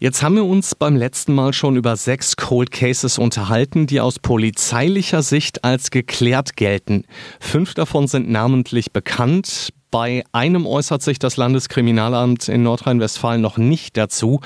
Jetzt 0.00 0.24
haben 0.24 0.34
wir 0.34 0.44
uns 0.44 0.74
beim 0.74 0.96
letzten 0.96 1.32
Mal 1.32 1.52
schon 1.52 1.76
über 1.76 1.94
sechs 1.94 2.36
Cold 2.36 2.72
Cases 2.72 3.18
unterhalten, 3.18 3.86
die 3.86 4.00
aus 4.00 4.18
polizeilicher 4.18 5.22
Sicht 5.22 5.62
als 5.62 5.92
geklärt 5.92 6.56
gelten. 6.56 7.04
Fünf 7.38 7.74
davon 7.74 8.08
sind 8.08 8.28
namentlich 8.28 8.90
bekannt. 8.90 9.68
Bei 9.92 10.24
einem 10.32 10.66
äußert 10.66 11.02
sich 11.02 11.20
das 11.20 11.36
Landeskriminalamt 11.36 12.48
in 12.48 12.64
Nordrhein-Westfalen 12.64 13.40
noch 13.40 13.58
nicht 13.58 13.96
dazu 13.96 14.40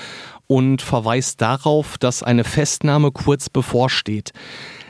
und 0.46 0.82
verweist 0.82 1.40
darauf, 1.40 1.98
dass 1.98 2.22
eine 2.22 2.44
Festnahme 2.44 3.12
kurz 3.12 3.50
bevorsteht. 3.50 4.32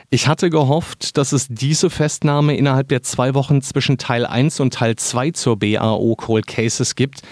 Ich 0.09 0.27
hatte 0.27 0.49
gehofft, 0.49 1.17
dass 1.17 1.33
es 1.33 1.47
diese 1.49 1.89
Festnahme 1.89 2.55
innerhalb 2.55 2.87
der 2.87 3.03
zwei 3.03 3.33
Wochen 3.33 3.61
zwischen 3.61 3.97
Teil 3.97 4.25
1 4.25 4.61
und 4.61 4.73
Teil 4.73 4.95
2 4.95 5.31
zur 5.31 5.59
BAO 5.59 6.15
Cold 6.15 6.47
Cases 6.47 6.95
gibt. 6.95 7.23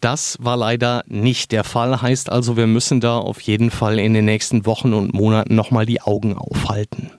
Das 0.00 0.36
war 0.40 0.56
leider 0.56 1.02
nicht 1.06 1.52
der 1.52 1.64
Fall, 1.64 2.02
heißt 2.02 2.30
also, 2.30 2.56
wir 2.56 2.66
müssen 2.66 3.00
da 3.00 3.18
auf 3.18 3.40
jeden 3.40 3.70
Fall 3.70 3.98
in 3.98 4.14
den 4.14 4.26
nächsten 4.26 4.66
Wochen 4.66 4.92
und 4.92 5.14
Monaten 5.14 5.54
nochmal 5.54 5.86
die 5.86 6.02
Augen 6.02 6.36
aufhalten. 6.36 7.10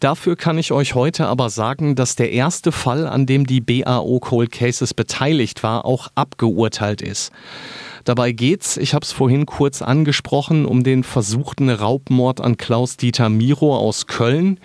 Dafür 0.00 0.36
kann 0.36 0.58
ich 0.58 0.70
euch 0.70 0.94
heute 0.94 1.26
aber 1.26 1.50
sagen, 1.50 1.94
dass 1.94 2.14
der 2.14 2.30
erste 2.30 2.72
Fall, 2.72 3.06
an 3.06 3.26
dem 3.26 3.46
die 3.46 3.60
BAO 3.60 4.18
Cold 4.20 4.52
Cases 4.52 4.94
beteiligt 4.94 5.62
war, 5.62 5.84
auch 5.84 6.08
abgeurteilt 6.14 7.02
ist. 7.02 7.32
Dabei 8.04 8.32
geht's, 8.32 8.76
ich 8.76 8.92
habe 8.92 9.02
es 9.02 9.12
vorhin 9.12 9.46
kurz 9.46 9.80
angesprochen, 9.80 10.66
um 10.66 10.84
den 10.84 11.04
versuchten 11.04 11.70
Raubmord 11.70 12.40
an 12.40 12.58
Klaus-Dieter 12.58 13.30
Miro 13.30 13.76
aus 13.76 14.06
Köln. 14.06 14.60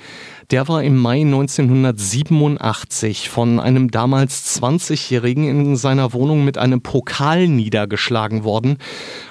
Der 0.51 0.67
war 0.67 0.81
im 0.81 0.97
Mai 0.97 1.21
1987 1.21 3.29
von 3.29 3.59
einem 3.59 3.91
damals 3.91 4.59
20-Jährigen 4.59 5.47
in 5.47 5.75
seiner 5.75 6.11
Wohnung 6.13 6.43
mit 6.43 6.57
einem 6.57 6.81
Pokal 6.81 7.47
niedergeschlagen 7.47 8.43
worden 8.43 8.79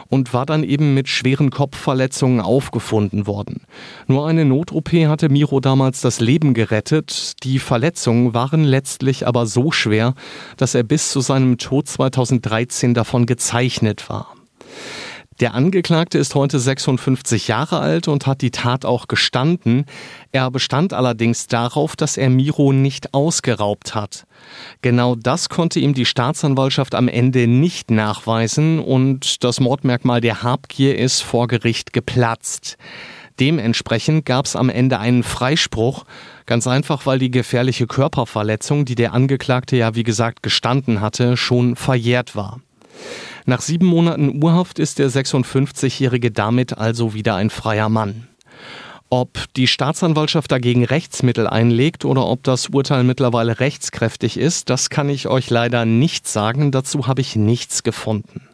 und 0.07 0.33
war 0.33 0.47
dann 0.47 0.63
eben 0.63 0.95
mit 0.95 1.09
schweren 1.09 1.51
Kopfverletzungen 1.51 2.41
aufgefunden 2.41 3.27
worden. 3.27 3.63
Nur 4.07 4.29
eine 4.29 4.45
Not-OP 4.45 4.93
hatte 4.93 5.29
Miro 5.29 5.59
damals 5.59 6.03
das 6.03 6.21
Leben 6.21 6.55
gerettet. 6.55 7.33
Die 7.43 7.59
Verletzungen 7.59 8.33
waren 8.33 8.63
letztlich 8.63 9.27
aber 9.27 9.47
so 9.47 9.73
schwer, 9.73 10.15
dass 10.57 10.77
er 10.77 10.85
bis 10.85 11.11
zu 11.11 11.21
seinem 11.21 11.59
Tod 11.59 11.89
2013 11.89 12.95
davon 12.95 13.27
gezeichnet 13.27 14.09
war. 14.09 14.37
Der 15.41 15.55
Angeklagte 15.55 16.19
ist 16.19 16.35
heute 16.35 16.59
56 16.59 17.47
Jahre 17.47 17.79
alt 17.79 18.09
und 18.09 18.27
hat 18.27 18.43
die 18.43 18.51
Tat 18.51 18.85
auch 18.85 19.07
gestanden. 19.07 19.85
Er 20.33 20.51
bestand 20.51 20.93
allerdings 20.93 21.47
darauf, 21.47 21.95
dass 21.95 22.17
er 22.17 22.29
Miro 22.29 22.73
nicht 22.73 23.15
ausgeraubt 23.15 23.95
hat. 23.95 24.27
Genau 24.83 25.15
das 25.15 25.49
konnte 25.49 25.79
ihm 25.79 25.95
die 25.95 26.07
Staatsanwaltschaft 26.07 26.97
am 26.97 27.07
Ende 27.07 27.47
nicht 27.47 27.93
nachweisen 27.93 28.81
und 28.81 29.45
das 29.45 29.61
Mordmerkmal 29.61 30.21
der 30.21 30.43
Habgier 30.43 30.99
ist 30.99 31.23
vor 31.23 31.47
Gericht 31.47 31.93
geplatzt. 31.93 32.77
Dementsprechend 33.39 34.27
gab 34.27 34.47
es 34.47 34.57
am 34.57 34.69
Ende 34.69 34.99
einen 34.99 35.23
Freispruch, 35.23 36.05
ganz 36.47 36.67
einfach, 36.67 37.07
weil 37.07 37.21
die 37.21 37.31
gefährliche 37.31 37.87
Körperverletzung, 37.87 38.85
die 38.85 38.97
der 38.97 39.13
Angeklagte 39.13 39.77
ja 39.77 39.95
wie 39.95 40.03
gesagt 40.03 40.43
gestanden 40.43 41.01
hatte, 41.01 41.37
schon 41.37 41.77
verjährt 41.77 42.35
war. 42.35 42.61
Nach 43.49 43.63
sieben 43.63 43.87
Monaten 43.87 44.45
Urhaft 44.45 44.79
ist 44.79 44.99
der 44.99 45.09
56-Jährige 45.09 46.31
damit 46.31 46.77
also 46.77 47.15
wieder 47.15 47.37
ein 47.37 47.49
freier 47.49 47.89
Mann. 47.89 48.29
Ob 49.09 49.47
die 49.57 49.67
Staatsanwaltschaft 49.67 50.53
dagegen 50.53 50.85
Rechtsmittel 50.85 51.47
einlegt 51.47 52.05
oder 52.05 52.27
ob 52.27 52.43
das 52.43 52.67
Urteil 52.67 53.05
mittlerweile 53.05 53.59
rechtskräftig 53.59 54.37
ist, 54.37 54.69
das 54.69 54.91
kann 54.91 55.09
ich 55.09 55.29
euch 55.29 55.49
leider 55.49 55.87
nicht 55.87 56.29
sagen. 56.29 56.73
Dazu 56.73 57.07
habe 57.07 57.23
ich 57.23 57.37
nichts 57.37 57.83
gefunden. 57.83 58.47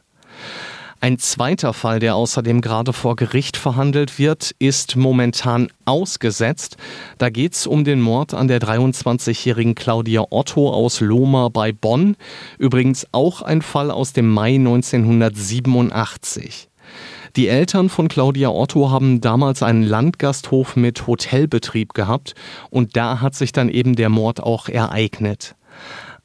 Ein 1.05 1.19
zweiter 1.19 1.75
Fall, 1.75 1.99
der 1.99 2.17
außerdem 2.17 2.63
gerade 2.63 2.95
vor 2.95 3.15
Gericht 3.15 3.59
verhandelt 3.59 4.19
wird, 4.19 4.53
ist 4.59 4.97
momentan 4.97 5.69
ausgesetzt. 5.85 6.79
Da 7.19 7.29
geht 7.29 7.53
es 7.53 7.67
um 7.67 7.85
den 7.85 8.01
Mord 8.01 8.33
an 8.33 8.49
der 8.49 8.59
23-jährigen 8.59 9.75
Claudia 9.75 10.25
Otto 10.31 10.71
aus 10.71 11.01
Lohmer 11.01 11.51
bei 11.51 11.73
Bonn. 11.73 12.17
Übrigens 12.57 13.07
auch 13.13 13.43
ein 13.43 13.61
Fall 13.61 13.91
aus 13.91 14.15
dem 14.15 14.31
Mai 14.31 14.55
1987. 14.55 16.71
Die 17.37 17.49
Eltern 17.49 17.91
von 17.91 18.09
Claudia 18.09 18.49
Otto 18.49 18.91
haben 18.91 19.21
damals 19.21 19.63
einen 19.63 19.83
Landgasthof 19.83 20.75
mit 20.75 21.07
Hotelbetrieb 21.07 21.93
gehabt 21.93 22.35
und 22.71 22.97
da 22.97 23.21
hat 23.21 23.35
sich 23.35 23.53
dann 23.53 23.69
eben 23.69 23.95
der 23.95 24.09
Mord 24.09 24.43
auch 24.43 24.71
ereignet. 24.71 25.55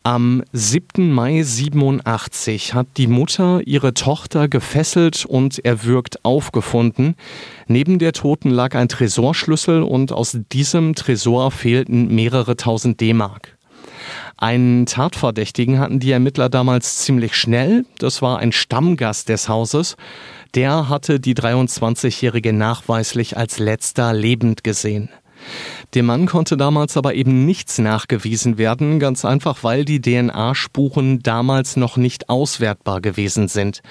Am 0.03 0.43
7. 0.53 1.11
Mai 1.11 1.43
87 1.43 2.73
hat 2.73 2.87
die 2.95 3.07
Mutter 3.07 3.59
ihre 3.65 3.93
Tochter 3.93 4.47
gefesselt 4.47 5.25
und 5.25 5.63
erwürgt 5.65 6.23
aufgefunden. 6.23 7.15
Neben 7.67 7.99
der 7.99 8.13
Toten 8.13 8.49
lag 8.49 8.75
ein 8.75 8.87
Tresorschlüssel 8.87 9.83
und 9.83 10.13
aus 10.13 10.37
diesem 10.53 10.95
Tresor 10.95 11.51
fehlten 11.51 12.15
mehrere 12.15 12.55
tausend 12.55 13.01
D-Mark. 13.01 13.57
Einen 14.37 14.85
Tatverdächtigen 14.85 15.79
hatten 15.79 15.99
die 15.99 16.11
Ermittler 16.11 16.47
damals 16.47 16.99
ziemlich 16.99 17.35
schnell. 17.35 17.85
Das 17.97 18.21
war 18.21 18.39
ein 18.39 18.53
Stammgast 18.53 19.27
des 19.27 19.49
Hauses. 19.49 19.97
Der 20.55 20.87
hatte 20.87 21.19
die 21.19 21.35
23-Jährige 21.35 22.53
nachweislich 22.53 23.35
als 23.35 23.59
letzter 23.59 24.13
lebend 24.13 24.63
gesehen. 24.63 25.09
Dem 25.95 26.05
Mann 26.05 26.25
konnte 26.25 26.57
damals 26.57 26.97
aber 26.97 27.15
eben 27.15 27.45
nichts 27.45 27.79
nachgewiesen 27.79 28.57
werden, 28.57 28.99
ganz 28.99 29.25
einfach, 29.25 29.63
weil 29.63 29.85
die 29.85 30.01
DNA-Spuren 30.01 31.19
damals 31.19 31.77
noch 31.77 31.97
nicht 31.97 32.29
auswertbar 32.29 33.01
gewesen 33.01 33.47
sind. 33.47 33.81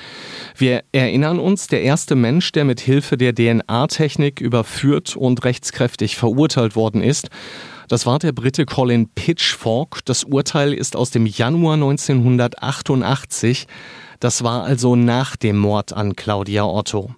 Wir 0.57 0.85
erinnern 0.93 1.39
uns, 1.39 1.67
der 1.67 1.83
erste 1.83 2.15
Mensch, 2.15 2.53
der 2.53 2.65
mit 2.65 2.81
Hilfe 2.81 3.17
der 3.17 3.35
DNA-Technik 3.35 4.41
überführt 4.41 5.17
und 5.17 5.45
rechtskräftig 5.45 6.17
verurteilt 6.17 6.77
worden 6.77 7.03
ist, 7.03 7.31
das 7.89 8.05
war 8.05 8.19
der 8.19 8.33
Brite 8.33 8.67
Colin 8.67 9.09
Pitchfork. 9.09 10.05
Das 10.05 10.25
Urteil 10.25 10.75
ist 10.75 10.95
aus 10.95 11.11
dem 11.11 11.25
Januar 11.25 11.75
1988. 11.75 13.67
Das 14.21 14.45
war 14.45 14.65
also 14.65 14.95
nach 14.95 15.37
dem 15.37 15.57
Mord 15.57 15.95
an 15.95 16.15
Claudia 16.15 16.65
Otto. 16.65 17.15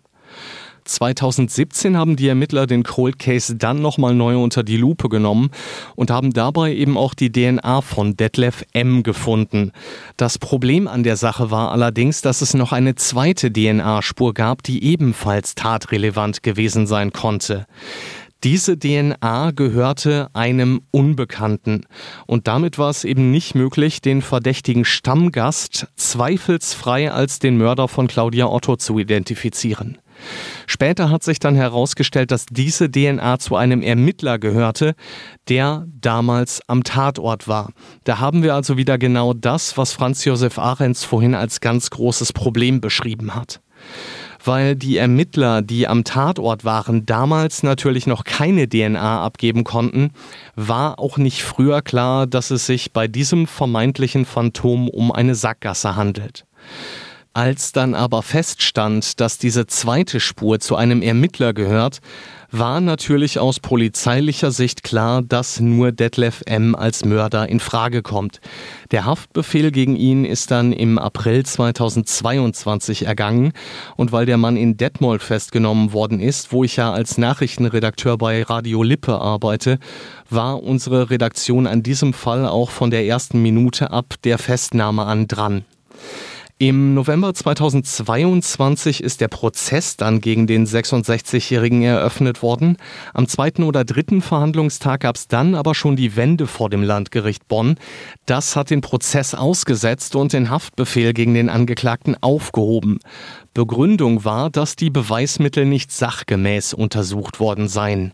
2017 0.91 1.97
haben 1.97 2.17
die 2.17 2.29
Ermittler 2.29 2.67
den 2.67 2.83
Cold 2.83 3.19
Case 3.19 3.55
dann 3.55 3.81
nochmal 3.81 4.15
neu 4.15 4.37
unter 4.43 4.63
die 4.63 4.77
Lupe 4.77 5.09
genommen 5.09 5.51
und 5.95 6.11
haben 6.11 6.33
dabei 6.33 6.75
eben 6.75 6.97
auch 6.97 7.15
die 7.15 7.31
DNA 7.31 7.81
von 7.81 8.17
Detlef 8.17 8.65
M. 8.73 9.03
gefunden. 9.03 9.73
Das 10.17 10.39
Problem 10.39 10.89
an 10.89 11.03
der 11.03 11.17
Sache 11.17 11.51
war 11.51 11.71
allerdings, 11.71 12.23
dass 12.23 12.43
es 12.43 12.55
noch 12.55 12.73
eine 12.73 12.97
zweite 12.97 13.53
DNA-Spur 13.53 14.35
gab, 14.35 14.63
die 14.63 14.85
ebenfalls 14.85 15.55
tatrelevant 15.55 16.43
gewesen 16.43 16.87
sein 16.87 17.13
konnte. 17.13 17.67
Diese 18.43 18.79
DNA 18.79 19.51
gehörte 19.51 20.31
einem 20.33 20.81
Unbekannten. 20.91 21.85
Und 22.27 22.49
damit 22.49 22.79
war 22.79 22.89
es 22.89 23.05
eben 23.05 23.31
nicht 23.31 23.55
möglich, 23.55 24.01
den 24.01 24.23
verdächtigen 24.23 24.87
Stammgast 24.87 25.89
zweifelsfrei 25.97 27.13
als 27.13 27.39
den 27.39 27.59
Mörder 27.59 27.87
von 27.87 28.07
Claudia 28.07 28.47
Otto 28.47 28.77
zu 28.77 28.99
identifizieren. 28.99 29.99
Später 30.67 31.11
hat 31.11 31.23
sich 31.23 31.39
dann 31.39 31.55
herausgestellt, 31.55 32.31
dass 32.31 32.47
diese 32.47 32.91
DNA 32.91 33.39
zu 33.39 33.57
einem 33.57 33.83
Ermittler 33.83 34.39
gehörte, 34.39 34.95
der 35.49 35.87
damals 36.01 36.61
am 36.67 36.85
Tatort 36.85 37.49
war. 37.49 37.71
Da 38.05 38.19
haben 38.19 38.43
wir 38.43 38.55
also 38.55 38.77
wieder 38.77 38.99
genau 38.99 39.35
das, 39.35 39.77
was 39.77 39.93
Franz 39.93 40.25
Josef 40.25 40.59
Ahrens 40.59 41.05
vorhin 41.05 41.35
als 41.35 41.61
ganz 41.61 41.91
großes 41.91 42.33
Problem 42.33 42.81
beschrieben 42.81 43.35
hat 43.35 43.61
weil 44.45 44.77
die 44.77 44.97
Ermittler, 44.97 45.63
die 45.63 45.87
am 45.87 46.05
Tatort 46.05 46.65
waren, 46.65 47.07
damals 47.07 47.63
natürlich 47.63 48.07
noch 48.07 48.25
keine 48.25 48.69
DNA 48.69 49.23
abgeben 49.23 49.65
konnten, 49.65 50.11
war 50.57 50.99
auch 50.99 51.19
nicht 51.19 51.43
früher 51.43 51.83
klar, 51.83 52.27
dass 52.27 52.51
es 52.51 52.67
sich 52.67 52.93
bei 52.93 53.09
diesem 53.09 53.47
vermeintlichen 53.47 54.25
Phantom 54.25 54.89
um 54.89 55.13
eine 55.13 55.35
Sackgasse 55.35 55.97
handelt. 55.97 56.47
Als 57.33 57.71
dann 57.71 57.95
aber 57.95 58.23
feststand, 58.23 59.21
dass 59.21 59.39
diese 59.39 59.69
zweite 59.69 60.19
Spur 60.19 60.59
zu 60.59 60.75
einem 60.75 61.01
Ermittler 61.01 61.53
gehört, 61.53 62.01
war 62.51 62.81
natürlich 62.81 63.39
aus 63.39 63.61
polizeilicher 63.61 64.51
Sicht 64.51 64.83
klar, 64.83 65.23
dass 65.23 65.61
nur 65.61 65.93
Detlef 65.93 66.43
M. 66.47 66.75
als 66.75 67.05
Mörder 67.05 67.49
in 67.49 67.61
Frage 67.61 68.03
kommt. 68.03 68.41
Der 68.91 69.05
Haftbefehl 69.05 69.71
gegen 69.71 69.95
ihn 69.95 70.25
ist 70.25 70.51
dann 70.51 70.73
im 70.73 70.99
April 70.99 71.47
2022 71.47 73.07
ergangen 73.07 73.53
und 73.95 74.11
weil 74.11 74.27
der 74.27 74.37
Mann 74.37 74.57
in 74.57 74.77
Detmold 74.77 75.23
festgenommen 75.23 75.93
worden 75.93 76.19
ist, 76.19 76.51
wo 76.51 76.65
ich 76.65 76.75
ja 76.75 76.93
als 76.93 77.17
Nachrichtenredakteur 77.17 78.19
bei 78.19 78.43
Radio 78.43 78.83
Lippe 78.83 79.21
arbeite, 79.21 79.79
war 80.29 80.61
unsere 80.61 81.11
Redaktion 81.11 81.69
an 81.69 81.85
diesem 81.85 82.13
Fall 82.13 82.45
auch 82.47 82.71
von 82.71 82.91
der 82.91 83.07
ersten 83.07 83.41
Minute 83.41 83.93
ab 83.93 84.15
der 84.25 84.39
Festnahme 84.39 85.05
an 85.05 85.29
dran. 85.29 85.65
Im 86.63 86.93
November 86.93 87.33
2022 87.33 89.03
ist 89.03 89.23
der 89.23 89.29
Prozess 89.29 89.97
dann 89.97 90.21
gegen 90.21 90.47
den 90.47 90.67
66-Jährigen 90.67 91.81
eröffnet 91.81 92.43
worden. 92.43 92.77
Am 93.15 93.27
zweiten 93.29 93.63
oder 93.63 93.83
dritten 93.83 94.21
Verhandlungstag 94.21 95.01
gab 95.01 95.17
es 95.17 95.27
dann 95.27 95.55
aber 95.55 95.75
schon 95.75 95.97
die 95.97 96.17
Wende 96.17 96.47
vor 96.47 96.69
dem 96.69 96.83
Landgericht 96.83 97.49
Bonn. 97.49 97.77
Das 98.27 98.57
hat 98.57 98.69
den 98.69 98.83
Prozess 98.83 99.35
ausgesetzt 99.35 100.15
und 100.17 100.35
den 100.35 100.51
Haftbefehl 100.51 101.15
gegen 101.15 101.33
den 101.33 101.49
Angeklagten 101.49 102.15
aufgehoben. 102.23 102.99
Begründung 103.55 104.27
war, 104.27 104.51
dass 104.51 104.77
die 104.77 104.91
Beweismittel 104.91 105.65
nicht 105.65 105.91
sachgemäß 105.91 106.75
untersucht 106.75 107.41
worden 107.41 107.69
seien. 107.69 108.13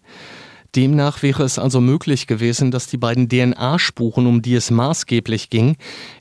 Demnach 0.74 1.22
wäre 1.22 1.44
es 1.44 1.58
also 1.58 1.80
möglich 1.80 2.26
gewesen, 2.26 2.70
dass 2.70 2.86
die 2.86 2.96
beiden 2.96 3.28
DNA-Spuren, 3.28 4.26
um 4.26 4.42
die 4.42 4.54
es 4.54 4.70
maßgeblich 4.70 5.50
ging, 5.50 5.76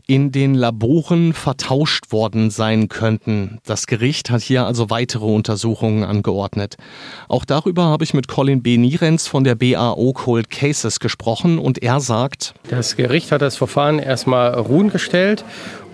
in 0.07 0.31
den 0.31 0.53
Laboren 0.53 1.33
vertauscht 1.33 2.11
worden 2.11 2.51
sein 2.51 2.89
könnten. 2.89 3.59
Das 3.65 3.87
Gericht 3.87 4.29
hat 4.29 4.41
hier 4.41 4.65
also 4.65 4.89
weitere 4.89 5.25
Untersuchungen 5.25 6.03
angeordnet. 6.03 6.75
Auch 7.27 7.45
darüber 7.45 7.85
habe 7.85 8.03
ich 8.03 8.13
mit 8.13 8.27
Colin 8.27 8.61
B. 8.61 8.77
Nierenz 8.77 9.27
von 9.27 9.43
der 9.43 9.55
BAO 9.55 10.13
Cold 10.13 10.49
Cases 10.49 10.99
gesprochen 10.99 11.57
und 11.57 11.81
er 11.81 11.99
sagt, 11.99 12.53
das 12.69 12.95
Gericht 12.95 13.31
hat 13.31 13.41
das 13.41 13.57
Verfahren 13.57 13.99
erstmal 13.99 14.53
ruhen 14.53 14.89
gestellt 14.89 15.43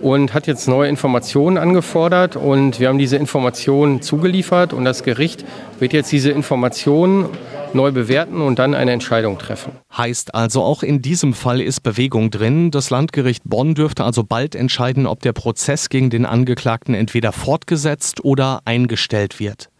und 0.02 0.34
hat 0.34 0.46
jetzt 0.46 0.68
neue 0.68 0.88
Informationen 0.88 1.56
angefordert 1.56 2.36
und 2.36 2.80
wir 2.80 2.88
haben 2.88 2.98
diese 2.98 3.16
Informationen 3.16 4.02
zugeliefert 4.02 4.72
und 4.72 4.84
das 4.84 5.04
Gericht 5.04 5.44
wird 5.78 5.92
jetzt 5.92 6.12
diese 6.12 6.30
Informationen 6.30 7.26
neu 7.72 7.92
bewerten 7.92 8.42
und 8.42 8.58
dann 8.58 8.74
eine 8.74 8.90
Entscheidung 8.90 9.38
treffen. 9.38 9.72
Heißt 9.96 10.34
also, 10.34 10.62
auch 10.62 10.82
in 10.82 11.00
diesem 11.00 11.32
Fall 11.32 11.60
ist 11.60 11.80
Bewegung 11.82 12.30
drin. 12.30 12.70
Das 12.70 12.90
Landgericht 12.90 13.44
Bonn 13.44 13.74
dürfte 13.74 14.04
also 14.04 14.24
bald 14.24 14.54
entscheiden, 14.54 15.06
ob 15.06 15.20
der 15.20 15.32
Prozess 15.32 15.88
gegen 15.88 16.10
den 16.10 16.26
Angeklagten 16.26 16.94
entweder 16.94 17.32
fortgesetzt 17.32 18.24
oder 18.24 18.60
eingestellt 18.64 19.40
wird. 19.40 19.70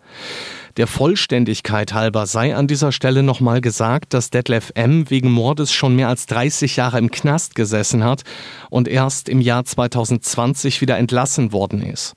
Der 0.79 0.87
Vollständigkeit 0.87 1.93
halber 1.93 2.25
sei 2.25 2.57
an 2.57 2.67
dieser 2.67 2.93
Stelle 2.93 3.23
nochmal 3.23 3.61
gesagt, 3.61 4.15
dass 4.15 4.31
Detlef 4.31 4.73
M. 4.75 5.11
wegen 5.11 5.31
Mordes 5.31 5.71
schon 5.71 5.95
mehr 5.95 6.09
als 6.09 6.25
30 6.25 6.77
Jahre 6.77 6.99
im 6.99 7.11
Knast 7.11 7.55
gesessen 7.55 8.05
hat 8.05 8.23
und 8.71 8.89
erst 8.89 9.29
im 9.29 9.43
Jahr 9.43 9.67
2020 9.67 10.81
wieder 10.81 10.97
entlassen 10.97 11.53
worden 11.53 11.83
ist. 11.83 12.15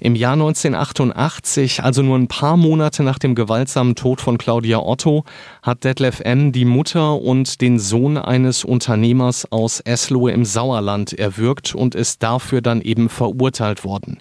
Im 0.00 0.16
Jahr 0.16 0.34
1988, 0.34 1.82
also 1.82 2.02
nur 2.02 2.18
ein 2.18 2.28
paar 2.28 2.58
Monate 2.58 3.02
nach 3.02 3.18
dem 3.18 3.34
gewaltsamen 3.34 3.94
Tod 3.94 4.20
von 4.20 4.36
Claudia 4.36 4.80
Otto, 4.80 5.24
hat 5.62 5.84
Detlef 5.84 6.20
M. 6.20 6.52
die 6.52 6.66
Mutter 6.66 7.14
und 7.14 7.62
den 7.62 7.78
Sohn 7.78 8.18
eines 8.18 8.64
Unternehmers 8.64 9.50
aus 9.50 9.80
Eslohe 9.80 10.32
im 10.32 10.44
Sauerland 10.44 11.14
erwürgt 11.14 11.74
und 11.74 11.94
ist 11.94 12.22
dafür 12.22 12.60
dann 12.60 12.82
eben 12.82 13.08
verurteilt 13.08 13.82
worden. 13.82 14.18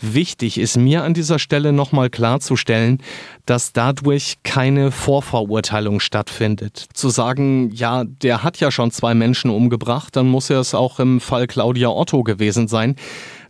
Wichtig 0.00 0.58
ist 0.58 0.76
mir 0.76 1.02
an 1.02 1.14
dieser 1.14 1.38
Stelle 1.38 1.72
nochmal 1.72 2.10
klarzustellen, 2.10 2.98
dass 3.46 3.72
dadurch 3.72 4.36
keine 4.42 4.90
Vorverurteilung 4.90 6.00
stattfindet. 6.00 6.86
Zu 6.92 7.10
sagen, 7.10 7.70
ja, 7.72 8.04
der 8.04 8.42
hat 8.42 8.58
ja 8.60 8.70
schon 8.70 8.90
zwei 8.90 9.14
Menschen 9.14 9.50
umgebracht, 9.50 10.16
dann 10.16 10.26
muss 10.26 10.50
er 10.50 10.60
es 10.60 10.74
auch 10.74 11.00
im 11.00 11.20
Fall 11.20 11.46
Claudia 11.46 11.88
Otto 11.88 12.22
gewesen 12.22 12.68
sein. 12.68 12.96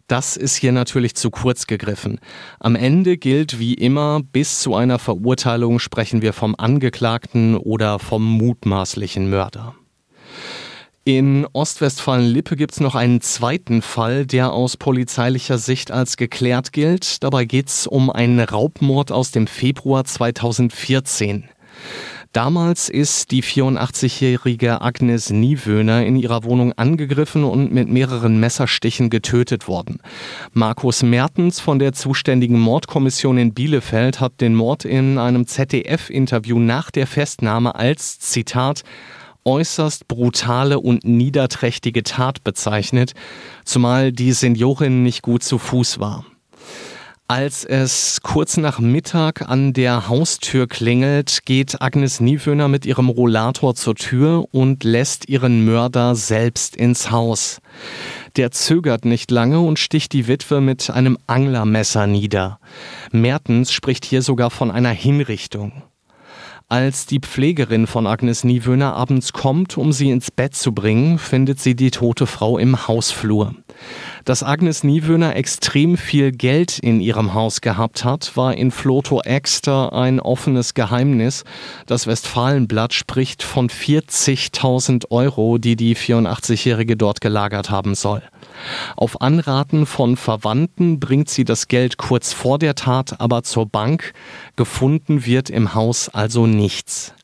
Das 0.06 0.36
ist 0.36 0.56
hier 0.56 0.72
natürlich 0.72 1.14
zu 1.14 1.30
kurz 1.30 1.66
gegriffen. 1.66 2.20
Am 2.60 2.76
Ende 2.76 3.16
gilt 3.16 3.58
wie 3.58 3.72
immer, 3.72 4.20
bis 4.22 4.60
zu 4.60 4.74
einer 4.74 4.98
Verurteilung 4.98 5.78
sprechen 5.78 6.20
wir 6.20 6.34
vom 6.34 6.54
Angeklagten 6.58 7.56
oder 7.56 7.98
vom 7.98 8.22
mutmaßlichen 8.22 9.30
Mörder. 9.30 9.74
In 11.06 11.46
Ostwestfalen-Lippe 11.52 12.56
gibt 12.56 12.72
es 12.72 12.80
noch 12.80 12.94
einen 12.94 13.20
zweiten 13.20 13.82
Fall, 13.82 14.24
der 14.24 14.54
aus 14.54 14.78
polizeilicher 14.78 15.58
Sicht 15.58 15.90
als 15.90 16.16
geklärt 16.16 16.72
gilt. 16.72 17.22
Dabei 17.22 17.44
geht 17.44 17.68
es 17.68 17.86
um 17.86 18.08
einen 18.08 18.40
Raubmord 18.40 19.12
aus 19.12 19.30
dem 19.30 19.46
Februar 19.46 20.06
2014. 20.06 21.44
Damals 22.32 22.88
ist 22.88 23.32
die 23.32 23.42
84-jährige 23.42 24.80
Agnes 24.80 25.28
Niewöhner 25.28 26.06
in 26.06 26.16
ihrer 26.16 26.42
Wohnung 26.42 26.72
angegriffen 26.72 27.44
und 27.44 27.70
mit 27.70 27.90
mehreren 27.90 28.40
Messerstichen 28.40 29.10
getötet 29.10 29.68
worden. 29.68 29.98
Markus 30.54 31.02
Mertens 31.02 31.60
von 31.60 31.78
der 31.78 31.92
zuständigen 31.92 32.58
Mordkommission 32.58 33.36
in 33.36 33.52
Bielefeld 33.52 34.20
hat 34.20 34.40
den 34.40 34.54
Mord 34.54 34.86
in 34.86 35.18
einem 35.18 35.46
ZDF-Interview 35.46 36.58
nach 36.58 36.90
der 36.90 37.06
Festnahme 37.06 37.74
als 37.74 38.18
Zitat 38.20 38.84
äußerst 39.44 40.08
brutale 40.08 40.80
und 40.80 41.04
niederträchtige 41.04 42.02
Tat 42.02 42.44
bezeichnet, 42.44 43.12
zumal 43.64 44.12
die 44.12 44.32
Seniorin 44.32 45.02
nicht 45.02 45.22
gut 45.22 45.42
zu 45.42 45.58
Fuß 45.58 46.00
war. 46.00 46.24
Als 47.26 47.64
es 47.64 48.20
kurz 48.22 48.58
nach 48.58 48.80
Mittag 48.80 49.48
an 49.48 49.72
der 49.72 50.08
Haustür 50.08 50.66
klingelt, 50.66 51.46
geht 51.46 51.80
Agnes 51.80 52.20
Niewöhner 52.20 52.68
mit 52.68 52.84
ihrem 52.84 53.08
Rollator 53.08 53.74
zur 53.74 53.94
Tür 53.94 54.44
und 54.50 54.84
lässt 54.84 55.26
ihren 55.30 55.64
Mörder 55.64 56.16
selbst 56.16 56.76
ins 56.76 57.10
Haus. 57.10 57.62
Der 58.36 58.50
zögert 58.50 59.06
nicht 59.06 59.30
lange 59.30 59.60
und 59.60 59.78
sticht 59.78 60.12
die 60.12 60.28
Witwe 60.28 60.60
mit 60.60 60.90
einem 60.90 61.16
Anglermesser 61.26 62.06
nieder. 62.06 62.60
Mertens 63.10 63.72
spricht 63.72 64.04
hier 64.04 64.20
sogar 64.20 64.50
von 64.50 64.70
einer 64.70 64.90
Hinrichtung. 64.90 65.82
Als 66.70 67.04
die 67.04 67.20
Pflegerin 67.20 67.86
von 67.86 68.06
Agnes 68.06 68.42
Niewöhner 68.42 68.94
abends 68.94 69.34
kommt, 69.34 69.76
um 69.76 69.92
sie 69.92 70.10
ins 70.10 70.30
Bett 70.30 70.54
zu 70.54 70.72
bringen, 70.72 71.18
findet 71.18 71.60
sie 71.60 71.76
die 71.76 71.90
tote 71.90 72.26
Frau 72.26 72.56
im 72.56 72.88
Hausflur. 72.88 73.54
Dass 74.24 74.42
Agnes 74.42 74.82
Niewöhner 74.82 75.36
extrem 75.36 75.98
viel 75.98 76.32
Geld 76.32 76.78
in 76.78 77.00
ihrem 77.00 77.34
Haus 77.34 77.60
gehabt 77.60 78.02
hat, 78.02 78.34
war 78.38 78.56
in 78.56 78.70
Floto 78.70 79.20
Exter 79.20 79.92
ein 79.92 80.20
offenes 80.20 80.72
Geheimnis. 80.72 81.44
Das 81.86 82.06
Westfalenblatt 82.06 82.94
spricht 82.94 83.42
von 83.42 83.68
40.000 83.68 85.10
Euro, 85.10 85.58
die 85.58 85.76
die 85.76 85.94
84-Jährige 85.94 86.96
dort 86.96 87.20
gelagert 87.20 87.68
haben 87.68 87.94
soll. 87.94 88.22
Auf 88.96 89.20
Anraten 89.20 89.86
von 89.86 90.16
Verwandten 90.16 91.00
bringt 91.00 91.28
sie 91.28 91.44
das 91.44 91.68
Geld 91.68 91.96
kurz 91.96 92.32
vor 92.32 92.58
der 92.58 92.74
Tat 92.74 93.20
aber 93.20 93.42
zur 93.42 93.66
Bank. 93.66 94.12
Gefunden 94.56 95.26
wird 95.26 95.50
im 95.50 95.74
Haus 95.74 96.08
also 96.08 96.46
nichts. 96.46 97.14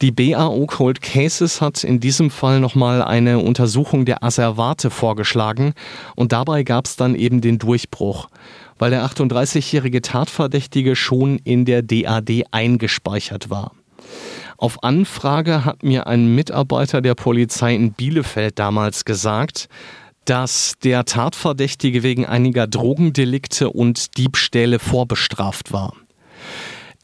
Die 0.00 0.10
BAO 0.10 0.66
Cold 0.66 1.00
Cases 1.00 1.60
hat 1.60 1.84
in 1.84 2.00
diesem 2.00 2.30
Fall 2.30 2.58
nochmal 2.58 3.02
eine 3.02 3.38
Untersuchung 3.38 4.04
der 4.04 4.24
Asservate 4.24 4.90
vorgeschlagen 4.90 5.74
und 6.16 6.32
dabei 6.32 6.64
gab 6.64 6.86
es 6.86 6.96
dann 6.96 7.14
eben 7.14 7.40
den 7.40 7.58
Durchbruch, 7.58 8.28
weil 8.78 8.90
der 8.90 9.04
38-jährige 9.04 10.02
Tatverdächtige 10.02 10.96
schon 10.96 11.38
in 11.38 11.64
der 11.64 11.82
DAD 11.82 12.46
eingespeichert 12.50 13.50
war. 13.50 13.72
Auf 14.56 14.82
Anfrage 14.82 15.64
hat 15.64 15.82
mir 15.82 16.06
ein 16.06 16.34
Mitarbeiter 16.34 17.00
der 17.00 17.14
Polizei 17.14 17.74
in 17.74 17.92
Bielefeld 17.92 18.58
damals 18.58 19.04
gesagt, 19.04 19.68
dass 20.24 20.74
der 20.82 21.04
Tatverdächtige 21.04 22.02
wegen 22.02 22.26
einiger 22.26 22.66
Drogendelikte 22.66 23.70
und 23.70 24.16
Diebstähle 24.18 24.78
vorbestraft 24.78 25.72
war. 25.72 25.94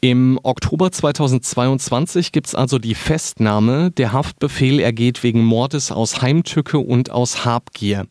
Im 0.01 0.39
Oktober 0.45 0.93
2022 0.93 2.31
gibt 2.31 2.47
es 2.47 2.55
also 2.55 2.79
die 2.79 2.95
Festnahme. 2.95 3.91
Der 3.91 4.13
Haftbefehl 4.13 4.79
ergeht 4.79 5.25
wegen 5.25 5.45
Mordes 5.45 5.91
aus 5.91 6.23
Heimtücke 6.23 6.79
und 6.79 7.11
aus 7.11 7.45
Habgier. 7.45 8.07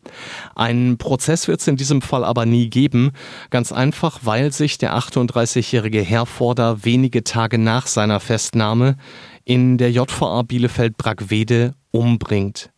Einen 0.53 0.97
Prozess 0.97 1.47
wird 1.47 1.61
es 1.61 1.67
in 1.69 1.77
diesem 1.77 2.01
Fall 2.01 2.25
aber 2.25 2.45
nie 2.45 2.69
geben. 2.69 3.11
Ganz 3.51 3.71
einfach, 3.71 4.19
weil 4.23 4.51
sich 4.51 4.77
der 4.77 4.97
38-jährige 4.97 6.01
Herforder 6.01 6.83
wenige 6.83 7.23
Tage 7.23 7.57
nach 7.57 7.87
seiner 7.87 8.19
Festnahme 8.19 8.97
in 9.45 9.77
der 9.77 9.89
JVA 9.89 10.41
Bielefeld-Brackwede 10.41 11.73
umbringt. 11.91 12.69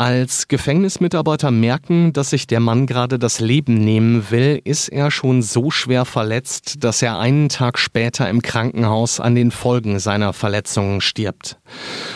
Als 0.00 0.48
Gefängnismitarbeiter 0.48 1.50
merken, 1.50 2.14
dass 2.14 2.30
sich 2.30 2.46
der 2.46 2.60
Mann 2.60 2.86
gerade 2.86 3.18
das 3.18 3.38
Leben 3.38 3.74
nehmen 3.74 4.30
will, 4.30 4.58
ist 4.64 4.88
er 4.88 5.10
schon 5.10 5.42
so 5.42 5.70
schwer 5.70 6.06
verletzt, 6.06 6.82
dass 6.84 7.02
er 7.02 7.18
einen 7.18 7.50
Tag 7.50 7.78
später 7.78 8.26
im 8.30 8.40
Krankenhaus 8.40 9.20
an 9.20 9.34
den 9.34 9.50
Folgen 9.50 9.98
seiner 9.98 10.32
Verletzungen 10.32 11.02
stirbt. 11.02 11.58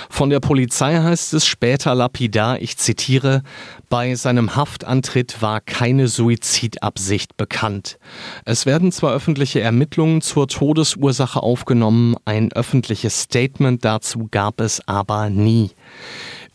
Von 0.09 0.31
der 0.31 0.41
Polizei 0.41 0.97
heißt 0.97 1.35
es 1.35 1.45
später 1.45 1.95
lapidar, 1.95 2.59
ich 2.63 2.79
zitiere, 2.79 3.43
bei 3.91 4.15
seinem 4.15 4.57
Haftantritt 4.57 5.43
war 5.43 5.61
keine 5.61 6.09
Suizidabsicht 6.09 7.37
bekannt. 7.37 7.99
Es 8.47 8.65
werden 8.65 8.93
zwar 8.93 9.13
öffentliche 9.13 9.61
Ermittlungen 9.61 10.23
zur 10.23 10.49
Todesursache 10.49 11.43
aufgenommen, 11.43 12.17
ein 12.25 12.51
öffentliches 12.51 13.21
Statement 13.21 13.85
dazu 13.85 14.27
gab 14.31 14.63
es 14.63 14.81
aber 14.89 15.29
nie. 15.29 15.73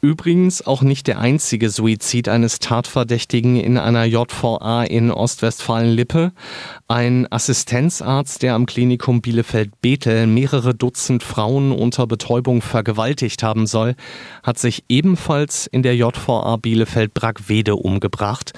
Übrigens 0.01 0.65
auch 0.65 0.81
nicht 0.81 1.07
der 1.07 1.19
einzige 1.19 1.69
Suizid 1.69 2.29
eines 2.29 2.59
Tatverdächtigen 2.59 3.57
in 3.57 3.77
einer 3.77 4.05
JVA 4.05 4.83
in 4.83 5.11
Ostwestfalen-Lippe. 5.11 6.31
Ein 6.87 7.29
Assistenzarzt, 7.29 8.41
der 8.41 8.53
am 8.53 8.65
Klinikum 8.65 9.19
Bielefeld-Bethel 9.19 10.25
mehrere 10.25 10.73
Dutzend 10.73 11.21
Frauen 11.21 11.73
unter 11.73 12.07
Betäubung 12.07 12.61
vergewaltigt 12.61 13.43
haben 13.43 13.67
soll, 13.67 13.95
hat 14.41 14.57
sich 14.57 14.85
ebenfalls 14.87 15.67
in 15.67 15.83
der 15.83 15.97
JVA 15.97 16.55
Bielefeld-Brackwede 16.55 17.75
umgebracht. 17.75 18.53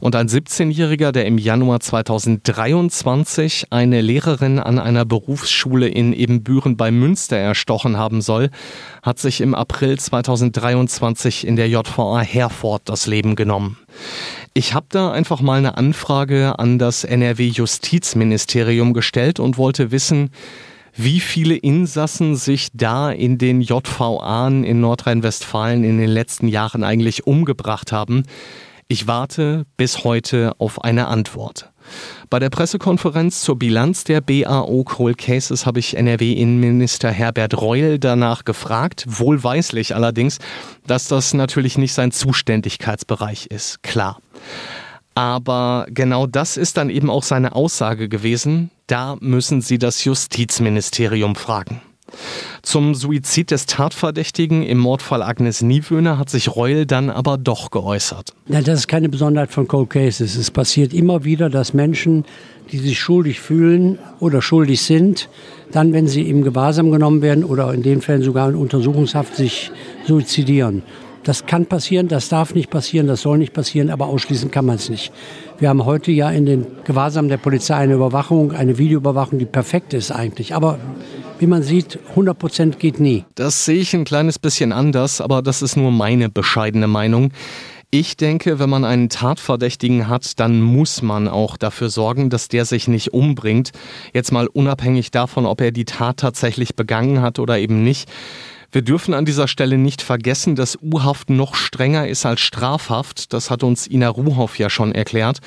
Und 0.00 0.16
ein 0.16 0.28
17-Jähriger, 0.28 1.12
der 1.12 1.26
im 1.26 1.36
Januar 1.36 1.80
2023 1.80 3.66
eine 3.68 4.00
Lehrerin 4.00 4.58
an 4.58 4.78
einer 4.78 5.04
Berufsschule 5.04 5.88
in 5.88 6.14
Ebenbüren 6.14 6.78
bei 6.78 6.90
Münster 6.90 7.36
erstochen 7.36 7.98
haben 7.98 8.22
soll, 8.22 8.48
hat 9.06 9.20
sich 9.20 9.40
im 9.40 9.54
April 9.54 9.96
2023 9.96 11.46
in 11.46 11.54
der 11.54 11.68
JVA 11.68 12.18
Herford 12.18 12.82
das 12.88 13.06
Leben 13.06 13.36
genommen. 13.36 13.78
Ich 14.52 14.74
habe 14.74 14.86
da 14.88 15.12
einfach 15.12 15.40
mal 15.40 15.58
eine 15.58 15.76
Anfrage 15.76 16.58
an 16.58 16.80
das 16.80 17.04
NRW-Justizministerium 17.04 18.92
gestellt 18.94 19.38
und 19.38 19.58
wollte 19.58 19.92
wissen, 19.92 20.30
wie 20.96 21.20
viele 21.20 21.54
Insassen 21.54 22.34
sich 22.34 22.70
da 22.72 23.12
in 23.12 23.38
den 23.38 23.60
JVA 23.60 24.48
in 24.48 24.80
Nordrhein-Westfalen 24.80 25.84
in 25.84 25.98
den 25.98 26.10
letzten 26.10 26.48
Jahren 26.48 26.82
eigentlich 26.82 27.28
umgebracht 27.28 27.92
haben. 27.92 28.24
Ich 28.88 29.06
warte 29.06 29.66
bis 29.76 30.02
heute 30.02 30.54
auf 30.58 30.82
eine 30.82 31.06
Antwort. 31.06 31.70
Bei 32.30 32.38
der 32.38 32.50
Pressekonferenz 32.50 33.40
zur 33.42 33.58
Bilanz 33.58 34.04
der 34.04 34.20
BAO 34.20 34.84
Cold 34.84 35.18
Cases 35.18 35.66
habe 35.66 35.78
ich 35.78 35.96
NRW-Innenminister 35.96 37.10
Herbert 37.10 37.60
Reul 37.60 37.98
danach 37.98 38.44
gefragt, 38.44 39.04
wohlweislich 39.08 39.94
allerdings, 39.94 40.38
dass 40.86 41.08
das 41.08 41.34
natürlich 41.34 41.78
nicht 41.78 41.92
sein 41.92 42.12
Zuständigkeitsbereich 42.12 43.46
ist, 43.46 43.82
klar. 43.82 44.18
Aber 45.14 45.86
genau 45.88 46.26
das 46.26 46.56
ist 46.56 46.76
dann 46.76 46.90
eben 46.90 47.08
auch 47.08 47.22
seine 47.22 47.54
Aussage 47.54 48.08
gewesen, 48.08 48.70
da 48.86 49.16
müssen 49.20 49.62
Sie 49.62 49.78
das 49.78 50.04
Justizministerium 50.04 51.36
fragen. 51.36 51.80
Zum 52.62 52.94
Suizid 52.94 53.50
des 53.50 53.66
Tatverdächtigen 53.66 54.62
im 54.62 54.78
Mordfall 54.78 55.22
Agnes 55.22 55.62
Niewöhner 55.62 56.18
hat 56.18 56.30
sich 56.30 56.54
Reul 56.54 56.86
dann 56.86 57.10
aber 57.10 57.38
doch 57.38 57.70
geäußert. 57.70 58.32
Ja, 58.48 58.60
das 58.60 58.80
ist 58.80 58.88
keine 58.88 59.08
Besonderheit 59.08 59.50
von 59.50 59.68
Cold 59.68 59.90
Cases. 59.90 60.36
Es 60.36 60.50
passiert 60.50 60.94
immer 60.94 61.24
wieder, 61.24 61.50
dass 61.50 61.74
Menschen, 61.74 62.24
die 62.72 62.78
sich 62.78 62.98
schuldig 62.98 63.40
fühlen 63.40 63.98
oder 64.20 64.42
schuldig 64.42 64.82
sind, 64.82 65.28
dann, 65.72 65.92
wenn 65.92 66.06
sie 66.06 66.28
im 66.28 66.42
Gewahrsam 66.42 66.90
genommen 66.90 67.22
werden 67.22 67.44
oder 67.44 67.72
in 67.74 67.82
den 67.82 68.00
Fällen 68.00 68.22
sogar 68.22 68.48
in 68.48 68.54
Untersuchungshaft 68.54 69.34
sich 69.36 69.70
suizidieren. 70.06 70.82
Das 71.26 71.44
kann 71.44 71.66
passieren, 71.66 72.06
das 72.06 72.28
darf 72.28 72.54
nicht 72.54 72.70
passieren, 72.70 73.08
das 73.08 73.22
soll 73.22 73.38
nicht 73.38 73.52
passieren, 73.52 73.90
aber 73.90 74.06
ausschließen 74.06 74.52
kann 74.52 74.64
man 74.64 74.76
es 74.76 74.88
nicht. 74.88 75.12
Wir 75.58 75.70
haben 75.70 75.86
heute 75.86 76.12
ja 76.12 76.30
in 76.30 76.44
den 76.44 76.66
Gewahrsam 76.84 77.28
der 77.28 77.38
Polizei 77.38 77.76
eine 77.76 77.94
Überwachung, 77.94 78.52
eine 78.52 78.76
Videoüberwachung, 78.76 79.38
die 79.38 79.46
perfekt 79.46 79.94
ist 79.94 80.10
eigentlich. 80.10 80.54
Aber 80.54 80.78
wie 81.38 81.46
man 81.46 81.62
sieht, 81.62 81.98
100 82.10 82.38
Prozent 82.38 82.78
geht 82.78 83.00
nie. 83.00 83.24
Das 83.36 83.64
sehe 83.64 83.78
ich 83.78 83.94
ein 83.94 84.04
kleines 84.04 84.38
bisschen 84.38 84.72
anders, 84.72 85.22
aber 85.22 85.40
das 85.40 85.62
ist 85.62 85.76
nur 85.76 85.90
meine 85.90 86.28
bescheidene 86.28 86.88
Meinung. 86.88 87.32
Ich 87.90 88.18
denke, 88.18 88.58
wenn 88.58 88.68
man 88.68 88.84
einen 88.84 89.08
Tatverdächtigen 89.08 90.08
hat, 90.08 90.38
dann 90.40 90.60
muss 90.60 91.00
man 91.00 91.26
auch 91.26 91.56
dafür 91.56 91.88
sorgen, 91.88 92.28
dass 92.28 92.48
der 92.48 92.66
sich 92.66 92.88
nicht 92.88 93.14
umbringt. 93.14 93.72
Jetzt 94.12 94.32
mal 94.32 94.48
unabhängig 94.48 95.10
davon, 95.10 95.46
ob 95.46 95.62
er 95.62 95.70
die 95.70 95.86
Tat 95.86 96.18
tatsächlich 96.18 96.76
begangen 96.76 97.22
hat 97.22 97.38
oder 97.38 97.58
eben 97.58 97.82
nicht. 97.82 98.10
Wir 98.76 98.82
dürfen 98.82 99.14
an 99.14 99.24
dieser 99.24 99.48
Stelle 99.48 99.78
nicht 99.78 100.02
vergessen, 100.02 100.54
dass 100.54 100.76
U-Haft 100.82 101.30
noch 101.30 101.54
strenger 101.54 102.08
ist 102.08 102.26
als 102.26 102.42
Strafhaft. 102.42 103.32
Das 103.32 103.50
hat 103.50 103.62
uns 103.62 103.86
Ina 103.86 104.10
Ruhoff 104.10 104.58
ja 104.58 104.68
schon 104.68 104.92
erklärt. 104.92 105.38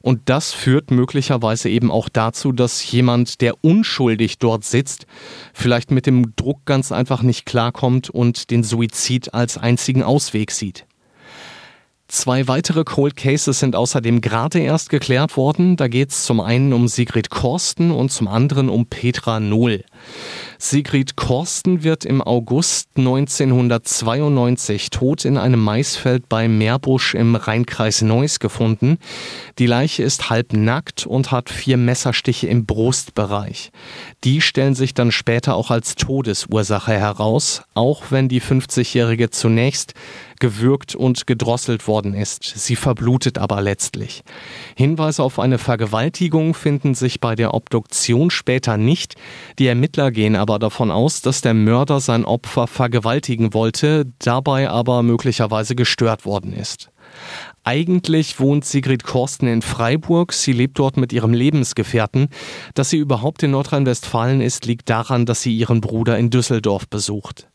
Und 0.00 0.30
das 0.30 0.54
führt 0.54 0.90
möglicherweise 0.90 1.68
eben 1.68 1.90
auch 1.90 2.08
dazu, 2.08 2.52
dass 2.52 2.90
jemand, 2.90 3.42
der 3.42 3.62
unschuldig 3.62 4.38
dort 4.38 4.64
sitzt, 4.64 5.04
vielleicht 5.52 5.90
mit 5.90 6.06
dem 6.06 6.34
Druck 6.36 6.64
ganz 6.64 6.90
einfach 6.90 7.20
nicht 7.20 7.44
klarkommt 7.44 8.08
und 8.08 8.50
den 8.50 8.62
Suizid 8.62 9.34
als 9.34 9.58
einzigen 9.58 10.02
Ausweg 10.02 10.50
sieht. 10.50 10.86
Zwei 12.10 12.48
weitere 12.48 12.82
Cold 12.82 13.14
Cases 13.14 13.60
sind 13.60 13.76
außerdem 13.76 14.20
gerade 14.20 14.58
erst 14.58 14.88
geklärt 14.88 15.36
worden. 15.36 15.76
Da 15.76 15.86
geht 15.86 16.10
es 16.10 16.24
zum 16.24 16.40
einen 16.40 16.72
um 16.72 16.88
Sigrid 16.88 17.30
Korsten 17.30 17.92
und 17.92 18.10
zum 18.10 18.26
anderen 18.26 18.68
um 18.68 18.86
Petra 18.86 19.38
Nohl. 19.38 19.84
Sigrid 20.62 21.16
Korsten 21.16 21.84
wird 21.84 22.04
im 22.04 22.20
August 22.20 22.90
1992 22.98 24.90
tot 24.90 25.24
in 25.24 25.38
einem 25.38 25.64
Maisfeld 25.64 26.28
bei 26.28 26.48
Meerbusch 26.48 27.14
im 27.14 27.34
Rheinkreis 27.34 28.02
Neuss 28.02 28.40
gefunden. 28.40 28.98
Die 29.58 29.64
Leiche 29.64 30.02
ist 30.02 30.28
halb 30.28 30.52
nackt 30.52 31.06
und 31.06 31.32
hat 31.32 31.48
vier 31.48 31.78
Messerstiche 31.78 32.46
im 32.46 32.66
Brustbereich. 32.66 33.72
Die 34.22 34.42
stellen 34.42 34.74
sich 34.74 34.92
dann 34.92 35.12
später 35.12 35.54
auch 35.54 35.70
als 35.70 35.94
Todesursache 35.94 36.92
heraus, 36.92 37.62
auch 37.72 38.10
wenn 38.10 38.28
die 38.28 38.42
50-Jährige 38.42 39.30
zunächst 39.30 39.94
gewürgt 40.40 40.96
und 40.96 41.26
gedrosselt 41.26 41.86
worden 41.86 42.14
ist. 42.14 42.42
Sie 42.42 42.74
verblutet 42.74 43.38
aber 43.38 43.60
letztlich. 43.60 44.24
Hinweise 44.74 45.22
auf 45.22 45.38
eine 45.38 45.58
Vergewaltigung 45.58 46.54
finden 46.54 46.94
sich 46.94 47.20
bei 47.20 47.36
der 47.36 47.54
Obduktion 47.54 48.30
später 48.30 48.76
nicht. 48.76 49.14
Die 49.58 49.66
Ermittler 49.68 50.10
gehen 50.10 50.34
aber 50.34 50.49
davon 50.58 50.90
aus, 50.90 51.22
dass 51.22 51.40
der 51.40 51.54
Mörder 51.54 52.00
sein 52.00 52.24
Opfer 52.24 52.66
vergewaltigen 52.66 53.54
wollte, 53.54 54.06
dabei 54.18 54.68
aber 54.68 55.02
möglicherweise 55.02 55.74
gestört 55.74 56.24
worden 56.24 56.52
ist. 56.52 56.90
Eigentlich 57.62 58.40
wohnt 58.40 58.64
Sigrid 58.64 59.04
Korsten 59.04 59.46
in 59.46 59.62
Freiburg. 59.62 60.32
Sie 60.32 60.52
lebt 60.52 60.78
dort 60.78 60.96
mit 60.96 61.12
ihrem 61.12 61.34
Lebensgefährten. 61.34 62.28
Dass 62.74 62.90
sie 62.90 62.96
überhaupt 62.96 63.42
in 63.42 63.50
Nordrhein-Westfalen 63.50 64.40
ist, 64.40 64.64
liegt 64.66 64.88
daran, 64.88 65.26
dass 65.26 65.42
sie 65.42 65.56
ihren 65.56 65.80
Bruder 65.80 66.18
in 66.18 66.30
Düsseldorf 66.30 66.88
besucht. 66.88 67.48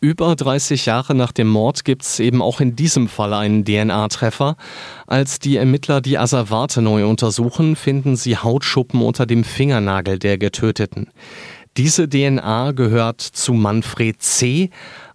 Über 0.00 0.36
30 0.36 0.86
Jahre 0.86 1.14
nach 1.14 1.32
dem 1.32 1.48
Mord 1.48 1.84
gibt 1.84 2.02
es 2.02 2.20
eben 2.20 2.42
auch 2.42 2.60
in 2.60 2.76
diesem 2.76 3.08
Fall 3.08 3.32
einen 3.32 3.64
DNA-Treffer. 3.64 4.56
Als 5.06 5.38
die 5.38 5.56
Ermittler 5.56 6.02
die 6.02 6.18
Asservate 6.18 6.82
neu 6.82 7.06
untersuchen, 7.06 7.76
finden 7.76 8.14
sie 8.14 8.36
Hautschuppen 8.36 9.00
unter 9.00 9.24
dem 9.24 9.42
Fingernagel 9.42 10.18
der 10.18 10.36
Getöteten. 10.36 11.08
Diese 11.76 12.08
DNA 12.08 12.72
gehört 12.72 13.20
zu 13.20 13.52
Manfred 13.52 14.22
C., 14.22 14.70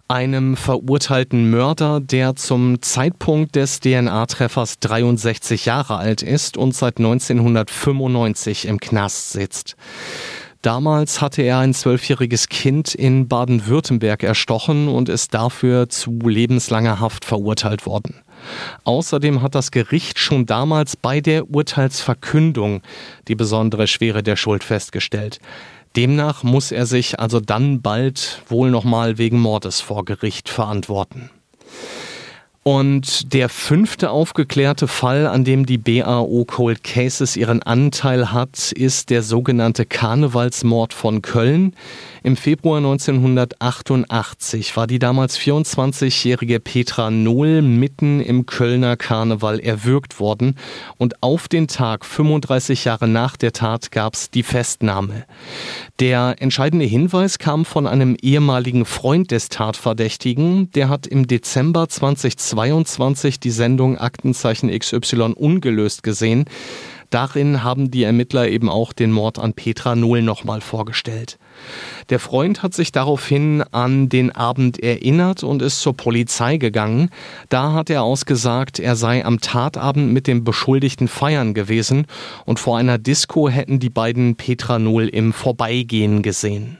einem 0.06 0.56
verurteilten 0.56 1.50
Mörder, 1.50 1.98
der 1.98 2.36
zum 2.36 2.80
Zeitpunkt 2.82 3.56
des 3.56 3.80
DNA-Treffers 3.80 4.78
63 4.78 5.64
Jahre 5.64 5.96
alt 5.96 6.22
ist 6.22 6.56
und 6.56 6.72
seit 6.76 6.98
1995 6.98 8.66
im 8.66 8.78
Knast 8.78 9.30
sitzt. 9.32 9.74
Damals 10.60 11.20
hatte 11.20 11.42
er 11.42 11.58
ein 11.58 11.74
zwölfjähriges 11.74 12.48
Kind 12.48 12.94
in 12.94 13.26
Baden-Württemberg 13.26 14.22
erstochen 14.22 14.86
und 14.86 15.08
ist 15.08 15.34
dafür 15.34 15.88
zu 15.88 16.12
lebenslanger 16.20 17.00
Haft 17.00 17.24
verurteilt 17.24 17.86
worden. 17.86 18.22
Außerdem 18.84 19.42
hat 19.42 19.56
das 19.56 19.72
Gericht 19.72 20.20
schon 20.20 20.46
damals 20.46 20.96
bei 20.96 21.20
der 21.20 21.50
Urteilsverkündung 21.50 22.82
die 23.26 23.34
besondere 23.34 23.88
Schwere 23.88 24.22
der 24.22 24.36
Schuld 24.36 24.62
festgestellt. 24.62 25.40
Demnach 25.96 26.42
muss 26.42 26.72
er 26.72 26.86
sich 26.86 27.20
also 27.20 27.40
dann 27.40 27.82
bald 27.82 28.42
wohl 28.48 28.70
nochmal 28.70 29.18
wegen 29.18 29.40
Mordes 29.40 29.80
vor 29.80 30.04
Gericht 30.04 30.48
verantworten. 30.48 31.30
Und 32.64 33.32
der 33.32 33.48
fünfte 33.48 34.10
aufgeklärte 34.10 34.86
Fall, 34.86 35.26
an 35.26 35.42
dem 35.42 35.66
die 35.66 35.78
BAO 35.78 36.44
Cold 36.44 36.84
Cases 36.84 37.36
ihren 37.36 37.60
Anteil 37.62 38.30
hat, 38.30 38.70
ist 38.70 39.10
der 39.10 39.22
sogenannte 39.22 39.84
Karnevalsmord 39.84 40.94
von 40.94 41.22
Köln. 41.22 41.74
Im 42.24 42.36
Februar 42.36 42.76
1988 42.76 44.76
war 44.76 44.86
die 44.86 45.00
damals 45.00 45.36
24-jährige 45.40 46.60
Petra 46.60 47.10
Nohl 47.10 47.62
mitten 47.62 48.20
im 48.20 48.46
Kölner 48.46 48.96
Karneval 48.96 49.58
erwürgt 49.58 50.20
worden 50.20 50.54
und 50.98 51.20
auf 51.20 51.48
den 51.48 51.66
Tag 51.66 52.04
35 52.04 52.84
Jahre 52.84 53.08
nach 53.08 53.36
der 53.36 53.52
Tat 53.52 53.90
gab 53.90 54.14
es 54.14 54.30
die 54.30 54.44
Festnahme. 54.44 55.24
Der 55.98 56.36
entscheidende 56.38 56.84
Hinweis 56.84 57.40
kam 57.40 57.64
von 57.64 57.88
einem 57.88 58.16
ehemaligen 58.22 58.84
Freund 58.84 59.32
des 59.32 59.48
Tatverdächtigen, 59.48 60.70
der 60.70 60.88
hat 60.88 61.08
im 61.08 61.26
Dezember 61.26 61.88
2022 61.88 63.40
die 63.40 63.50
Sendung 63.50 63.98
Aktenzeichen 63.98 64.70
XY 64.70 65.32
ungelöst 65.34 66.04
gesehen. 66.04 66.44
Darin 67.10 67.64
haben 67.64 67.90
die 67.90 68.04
Ermittler 68.04 68.48
eben 68.48 68.68
auch 68.68 68.92
den 68.92 69.10
Mord 69.10 69.40
an 69.40 69.54
Petra 69.54 69.96
Null 69.96 70.22
nochmal 70.22 70.60
vorgestellt. 70.60 71.36
Der 72.10 72.18
Freund 72.18 72.62
hat 72.62 72.74
sich 72.74 72.92
daraufhin 72.92 73.62
an 73.70 74.08
den 74.08 74.32
Abend 74.32 74.82
erinnert 74.82 75.42
und 75.42 75.62
ist 75.62 75.80
zur 75.80 75.96
Polizei 75.96 76.56
gegangen. 76.56 77.10
Da 77.48 77.72
hat 77.72 77.90
er 77.90 78.02
ausgesagt, 78.02 78.78
er 78.78 78.96
sei 78.96 79.24
am 79.24 79.40
Tatabend 79.40 80.12
mit 80.12 80.26
dem 80.26 80.44
Beschuldigten 80.44 81.08
feiern 81.08 81.54
gewesen 81.54 82.06
und 82.44 82.58
vor 82.58 82.78
einer 82.78 82.98
Disco 82.98 83.48
hätten 83.48 83.78
die 83.78 83.90
beiden 83.90 84.36
Petra 84.36 84.78
Null 84.78 85.08
im 85.08 85.32
Vorbeigehen 85.32 86.22
gesehen 86.22 86.78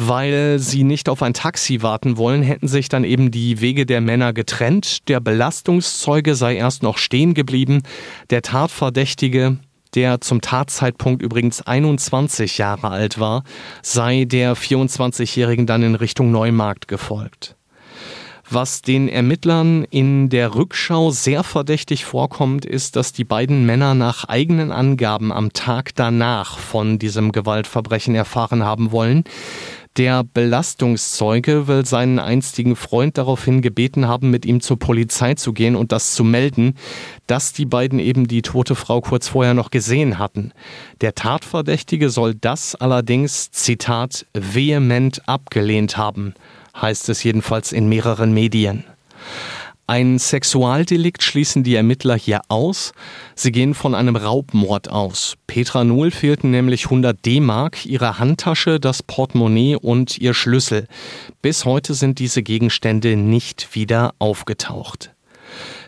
weil 0.00 0.58
sie 0.58 0.82
nicht 0.82 1.10
auf 1.10 1.22
ein 1.22 1.34
Taxi 1.34 1.82
warten 1.82 2.16
wollen, 2.16 2.42
hätten 2.42 2.68
sich 2.68 2.88
dann 2.88 3.04
eben 3.04 3.30
die 3.30 3.60
Wege 3.60 3.84
der 3.84 4.00
Männer 4.00 4.32
getrennt. 4.32 5.08
Der 5.08 5.20
Belastungszeuge 5.20 6.34
sei 6.34 6.56
erst 6.56 6.82
noch 6.82 6.96
stehen 6.96 7.34
geblieben. 7.34 7.82
Der 8.30 8.40
Tatverdächtige, 8.40 9.58
der 9.94 10.20
zum 10.20 10.40
Tatzeitpunkt 10.40 11.22
übrigens 11.22 11.62
21 11.62 12.58
Jahre 12.58 12.88
alt 12.88 13.18
war, 13.18 13.44
sei 13.82 14.24
der 14.24 14.56
24-Jährigen 14.56 15.66
dann 15.66 15.82
in 15.82 15.94
Richtung 15.94 16.30
Neumarkt 16.30 16.88
gefolgt. 16.88 17.56
Was 18.52 18.82
den 18.82 19.08
Ermittlern 19.08 19.84
in 19.84 20.28
der 20.28 20.56
Rückschau 20.56 21.12
sehr 21.12 21.44
verdächtig 21.44 22.04
vorkommt, 22.04 22.64
ist, 22.64 22.96
dass 22.96 23.12
die 23.12 23.22
beiden 23.22 23.64
Männer 23.64 23.94
nach 23.94 24.24
eigenen 24.24 24.72
Angaben 24.72 25.30
am 25.30 25.52
Tag 25.52 25.94
danach 25.94 26.58
von 26.58 26.98
diesem 26.98 27.30
Gewaltverbrechen 27.30 28.16
erfahren 28.16 28.64
haben 28.64 28.90
wollen. 28.90 29.22
Der 29.96 30.22
Belastungszeuge 30.22 31.66
will 31.66 31.84
seinen 31.84 32.20
einstigen 32.20 32.76
Freund 32.76 33.18
daraufhin 33.18 33.60
gebeten 33.60 34.06
haben, 34.06 34.30
mit 34.30 34.46
ihm 34.46 34.60
zur 34.60 34.78
Polizei 34.78 35.34
zu 35.34 35.52
gehen 35.52 35.74
und 35.74 35.90
das 35.90 36.14
zu 36.14 36.22
melden, 36.22 36.74
dass 37.26 37.52
die 37.52 37.66
beiden 37.66 37.98
eben 37.98 38.28
die 38.28 38.42
tote 38.42 38.76
Frau 38.76 39.00
kurz 39.00 39.26
vorher 39.26 39.52
noch 39.52 39.70
gesehen 39.70 40.18
hatten. 40.18 40.52
Der 41.00 41.16
Tatverdächtige 41.16 42.08
soll 42.08 42.36
das 42.36 42.76
allerdings, 42.76 43.50
Zitat, 43.50 44.26
vehement 44.32 45.28
abgelehnt 45.28 45.96
haben, 45.96 46.34
heißt 46.80 47.08
es 47.08 47.24
jedenfalls 47.24 47.72
in 47.72 47.88
mehreren 47.88 48.32
Medien. 48.32 48.84
Ein 49.90 50.20
Sexualdelikt 50.20 51.20
schließen 51.20 51.64
die 51.64 51.74
Ermittler 51.74 52.16
hier 52.16 52.42
aus. 52.46 52.92
Sie 53.34 53.50
gehen 53.50 53.74
von 53.74 53.96
einem 53.96 54.14
Raubmord 54.14 54.88
aus. 54.88 55.34
Petra 55.48 55.82
Nuhl 55.82 56.12
fehlten 56.12 56.52
nämlich 56.52 56.84
100 56.84 57.26
D-Mark, 57.26 57.84
ihre 57.86 58.20
Handtasche, 58.20 58.78
das 58.78 59.02
Portemonnaie 59.02 59.74
und 59.74 60.16
ihr 60.16 60.32
Schlüssel. 60.32 60.86
Bis 61.42 61.64
heute 61.64 61.94
sind 61.94 62.20
diese 62.20 62.44
Gegenstände 62.44 63.16
nicht 63.16 63.74
wieder 63.74 64.14
aufgetaucht. 64.20 65.10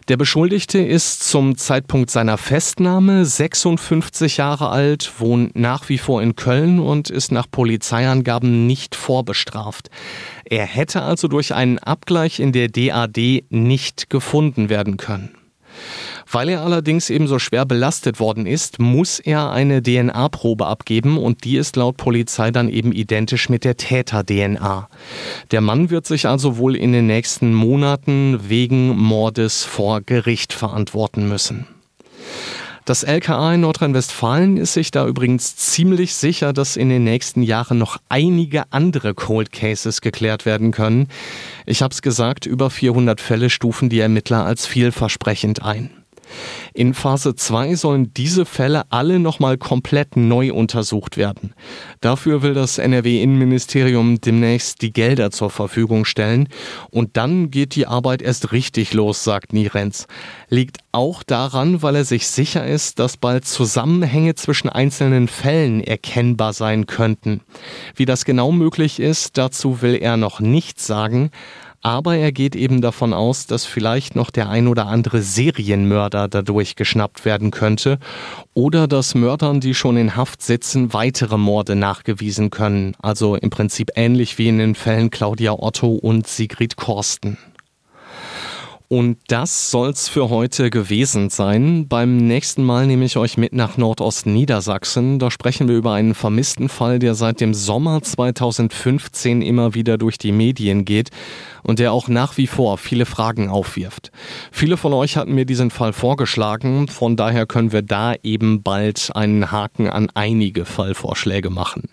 Der 0.09 0.17
Beschuldigte 0.17 0.81
ist 0.81 1.23
zum 1.29 1.57
Zeitpunkt 1.57 2.11
seiner 2.11 2.37
Festnahme 2.37 3.25
56 3.25 4.39
Jahre 4.39 4.71
alt, 4.71 5.13
wohnt 5.19 5.55
nach 5.55 5.89
wie 5.89 5.99
vor 5.99 6.21
in 6.21 6.35
Köln 6.35 6.81
und 6.81 7.09
ist 7.09 7.31
nach 7.31 7.47
Polizeiangaben 7.49 8.67
nicht 8.67 8.97
vorbestraft. 8.97 9.91
Er 10.45 10.67
hätte 10.67 11.03
also 11.03 11.29
durch 11.29 11.55
einen 11.55 11.79
Abgleich 11.79 12.41
in 12.41 12.51
der 12.51 12.69
DAD 12.69 13.45
nicht 13.51 14.11
gefunden 14.11 14.69
werden 14.69 14.97
können. 14.97 15.37
Weil 16.33 16.49
er 16.49 16.63
allerdings 16.63 17.11
ebenso 17.11 17.39
schwer 17.39 17.67
belastet 17.67 18.19
worden 18.19 18.47
ist, 18.47 18.79
muss 18.79 19.19
er 19.19 19.51
eine 19.51 19.83
DNA-Probe 19.83 20.67
abgeben 20.67 21.19
und 21.19 21.45
die 21.45 21.59
ist 21.59 21.77
laut 21.77 21.99
Polizei 21.99 22.51
dann 22.51 22.71
eben 22.71 22.93
identisch 22.93 23.51
mit 23.51 23.65
der 23.65 23.77
Täter-DNA. 23.77 24.89
Der 25.51 25.61
Mann 25.61 25.91
wird 25.91 26.07
sich 26.07 26.27
also 26.27 26.57
wohl 26.57 26.75
in 26.75 26.93
den 26.93 27.07
nächsten 27.07 27.53
Monaten 27.53 28.49
wegen 28.49 28.97
Mordes 28.97 29.65
vor 29.65 30.01
Gericht 30.01 30.55
verantworten 30.55 31.29
müssen. 31.29 31.67
Das 32.87 33.05
LKA 33.05 33.55
in 33.55 33.61
Nordrhein-Westfalen 33.61 34.57
ist 34.57 34.73
sich 34.73 34.91
da 34.91 35.07
übrigens 35.07 35.55
ziemlich 35.57 36.15
sicher, 36.15 36.55
dass 36.55 36.77
in 36.77 36.89
den 36.89 37.05
nächsten 37.05 37.43
Jahren 37.43 37.77
noch 37.77 37.99
einige 38.09 38.65
andere 38.73 39.15
Cold 39.15 39.53
Cases 39.53 40.01
geklärt 40.01 40.47
werden 40.47 40.73
können. 40.73 41.09
Ich 41.67 41.83
habe 41.83 41.93
es 41.93 42.01
gesagt, 42.01 42.47
über 42.47 42.71
400 42.71 43.21
Fälle 43.21 43.51
stufen 43.51 43.91
die 43.91 44.01
Ermittler 44.01 44.45
als 44.45 44.67
vielversprechend 44.67 45.63
ein. 45.63 45.91
In 46.75 46.95
Phase 46.95 47.35
2 47.35 47.75
sollen 47.75 48.15
diese 48.15 48.45
Fälle 48.45 48.85
alle 48.91 49.19
nochmal 49.19 49.59
komplett 49.59 50.17
neu 50.17 50.53
untersucht 50.53 51.17
werden. 51.17 51.55
Dafür 52.01 52.43
will 52.43 52.55
das 52.55 52.79
NRW-Innenministerium 52.79 54.21
demnächst 54.21 54.83
die 54.83 54.93
Gelder 54.93 55.31
zur 55.31 55.51
Verfügung 55.51 56.05
stellen. 56.05 56.49
Und 56.91 57.17
dann 57.17 57.51
geht 57.51 57.75
die 57.75 57.87
Arbeit 57.87 58.23
erst 58.23 58.53
richtig 58.53 58.95
los, 58.95 59.25
sagt 59.25 59.53
Nierenz. 59.53 60.07
Liegt 60.49 60.79
auch 60.93 61.23
daran, 61.23 61.83
weil 61.83 61.97
er 61.97 62.05
sich 62.05 62.29
sicher 62.29 62.67
ist, 62.67 62.99
dass 62.99 63.17
bald 63.17 63.47
Zusammenhänge 63.47 64.35
zwischen 64.35 64.69
einzelnen 64.69 65.29
Fällen 65.29 65.83
erkennbar 65.83 66.53
sein 66.53 66.87
könnten. 66.87 67.41
Wie 67.95 68.05
das 68.05 68.25
genau 68.25 68.53
möglich 68.53 69.01
ist, 69.01 69.39
dazu 69.39 69.83
will 69.83 69.95
er 69.95 70.17
noch 70.17 70.41
nichts 70.41 70.87
sagen. 70.87 71.31
Aber 71.83 72.17
er 72.17 72.31
geht 72.31 72.55
eben 72.55 72.81
davon 72.81 73.13
aus, 73.13 73.47
dass 73.47 73.67
vielleicht 73.67 74.15
noch 74.15 74.31
der 74.31 74.49
ein 74.49 74.69
oder 74.69 74.87
andere 74.87 75.21
Serienmörder 75.21 76.29
dadurch 76.29 76.77
geschnappt 76.77 77.25
werden 77.25 77.51
könnte 77.51 77.99
oder 78.55 78.87
dass 78.87 79.17
Mördern, 79.17 79.61
die 79.61 79.75
schon 79.75 79.97
in 79.97 80.15
Haft 80.15 80.43
sitzen, 80.43 80.93
weitere 80.93 81.37
Morde 81.37 81.75
nachgewiesen 81.75 82.51
können. 82.51 82.95
Also 83.03 83.35
im 83.35 83.51
Prinzip 83.51 83.91
ähnlich 83.97 84.39
wie 84.39 84.49
in 84.49 84.59
den 84.59 84.77
Fällen 84.77 85.11
Claudia 85.11 85.53
Otto 85.53 85.89
und 85.89 86.29
Sigrid 86.29 86.77
Korsten. 86.77 87.37
Und 88.93 89.17
das 89.29 89.71
soll's 89.71 90.11
für 90.11 90.29
heute 90.29 90.69
gewesen 90.69 91.31
sein. 91.31 91.89
Beim 91.89 92.19
nächsten 92.19 92.63
Mal 92.63 92.87
nehme 92.87 93.07
ich 93.07 93.17
euch 93.17 93.39
mit 93.39 93.55
nach 93.55 93.79
Nordost-Niedersachsen. 93.79 95.19
Da 95.19 95.31
sprechen 95.31 95.67
wir 95.67 95.79
über 95.79 95.95
einen 95.95 96.15
vermissten 96.15 96.69
Fall, 96.69 96.99
der 96.99 97.15
seit 97.15 97.41
dem 97.41 97.55
Sommer 97.55 98.03
2015 98.03 99.41
immer 99.41 99.73
wieder 99.73 99.97
durch 99.97 100.19
die 100.19 100.31
Medien 100.31 100.85
geht 100.85 101.09
und 101.63 101.79
der 101.79 101.91
auch 101.91 102.09
nach 102.09 102.37
wie 102.37 102.47
vor 102.47 102.77
viele 102.77 103.07
Fragen 103.07 103.49
aufwirft. 103.49 104.13
Viele 104.51 104.77
von 104.77 104.93
euch 104.93 105.17
hatten 105.17 105.35
mir 105.35 105.47
diesen 105.47 105.71
Fall 105.71 105.95
vorgeschlagen, 105.95 106.87
von 106.87 107.17
daher 107.17 107.47
können 107.47 107.73
wir 107.73 107.81
da 107.81 108.15
eben 108.23 108.63
bald 108.63 109.09
einen 109.15 109.51
Haken 109.51 109.89
an 109.89 110.11
einige 110.13 110.67
Fallvorschläge 110.67 111.49
machen. 111.49 111.89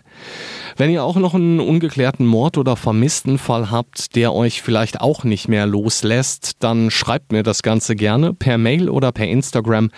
Wenn 0.76 0.90
ihr 0.90 1.04
auch 1.04 1.16
noch 1.16 1.34
einen 1.34 1.60
ungeklärten 1.60 2.26
Mord 2.26 2.58
oder 2.58 2.76
vermissten 2.76 3.38
Fall 3.38 3.70
habt, 3.70 4.16
der 4.16 4.32
euch 4.32 4.62
vielleicht 4.62 5.00
auch 5.00 5.24
nicht 5.24 5.48
mehr 5.48 5.66
loslässt, 5.66 6.56
dann 6.60 6.90
schreibt 6.90 7.32
mir 7.32 7.42
das 7.42 7.62
Ganze 7.62 7.96
gerne 7.96 8.32
per 8.34 8.58
Mail 8.58 8.88
oder 8.88 9.12
per 9.12 9.28
Instagram. 9.28 9.90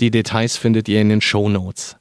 Die 0.00 0.10
Details 0.10 0.56
findet 0.56 0.88
ihr 0.88 1.00
in 1.00 1.08
den 1.08 1.20
Show 1.20 1.48
Notes. 1.48 1.96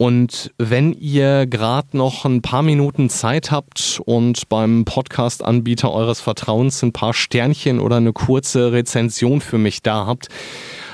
Und 0.00 0.50
wenn 0.56 0.94
ihr 0.94 1.46
gerade 1.46 1.94
noch 1.94 2.24
ein 2.24 2.40
paar 2.40 2.62
Minuten 2.62 3.10
Zeit 3.10 3.50
habt 3.50 4.00
und 4.06 4.48
beim 4.48 4.86
Podcast-Anbieter 4.86 5.92
eures 5.92 6.22
Vertrauens 6.22 6.82
ein 6.82 6.94
paar 6.94 7.12
Sternchen 7.12 7.80
oder 7.80 7.96
eine 7.96 8.14
kurze 8.14 8.72
Rezension 8.72 9.42
für 9.42 9.58
mich 9.58 9.82
da 9.82 10.06
habt, 10.06 10.28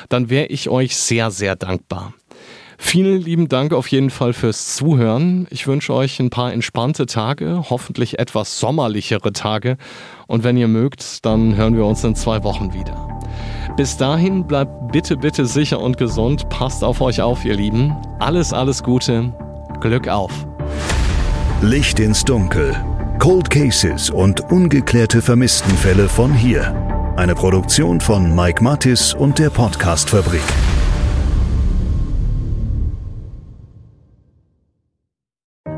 dann 0.09 0.29
wäre 0.29 0.47
ich 0.47 0.69
euch 0.69 0.97
sehr, 0.97 1.31
sehr 1.31 1.55
dankbar. 1.55 2.15
Vielen 2.79 3.23
lieben 3.23 3.49
Dank 3.49 3.73
auf 3.73 3.89
jeden 3.89 4.11
Fall 4.11 4.33
fürs 4.33 4.77
Zuhören. 4.77 5.47
Ich 5.51 5.67
wünsche 5.67 5.95
euch 5.95 6.21
ein 6.21 6.31
paar 6.31 6.53
entspannte 6.53 7.07
Tage, 7.07 7.65
hoffentlich 7.71 8.19
etwas 8.19 8.61
sommerlichere 8.61 9.33
Tage. 9.33 9.77
Und 10.27 10.45
wenn 10.45 10.57
ihr 10.57 10.69
mögt, 10.69 11.25
dann 11.25 11.57
hören 11.57 11.77
wir 11.77 11.85
uns 11.85 12.05
in 12.05 12.15
zwei 12.15 12.43
Wochen 12.45 12.75
wieder. 12.75 13.09
Bis 13.77 13.97
dahin 13.97 14.47
bleibt 14.47 14.93
bitte, 14.93 15.17
bitte 15.17 15.47
sicher 15.47 15.81
und 15.81 15.99
gesund. 15.99 16.49
Passt 16.49 16.83
auf 16.85 17.01
euch 17.01 17.21
auf, 17.21 17.45
ihr 17.45 17.55
Lieben. 17.55 17.95
Alles, 18.19 18.53
alles 18.53 18.83
Gute. 18.83 19.35
Glück 19.81 20.09
auf. 20.09 20.33
Licht 21.63 21.99
ins 22.01 22.25
Dunkel. 22.25 22.75
Cold 23.19 23.49
Cases 23.51 24.11
und 24.11 24.41
ungeklärte 24.53 25.23
Vermisstenfälle 25.23 26.09
von 26.09 26.33
hier. 26.33 26.75
Eine 27.17 27.35
Produktion 27.35 28.01
von 28.01 28.35
Mike 28.35 28.63
Mattis 28.63 29.15
und 29.15 29.39
der 29.39 29.49
Podcast-Fabrik. 29.51 30.43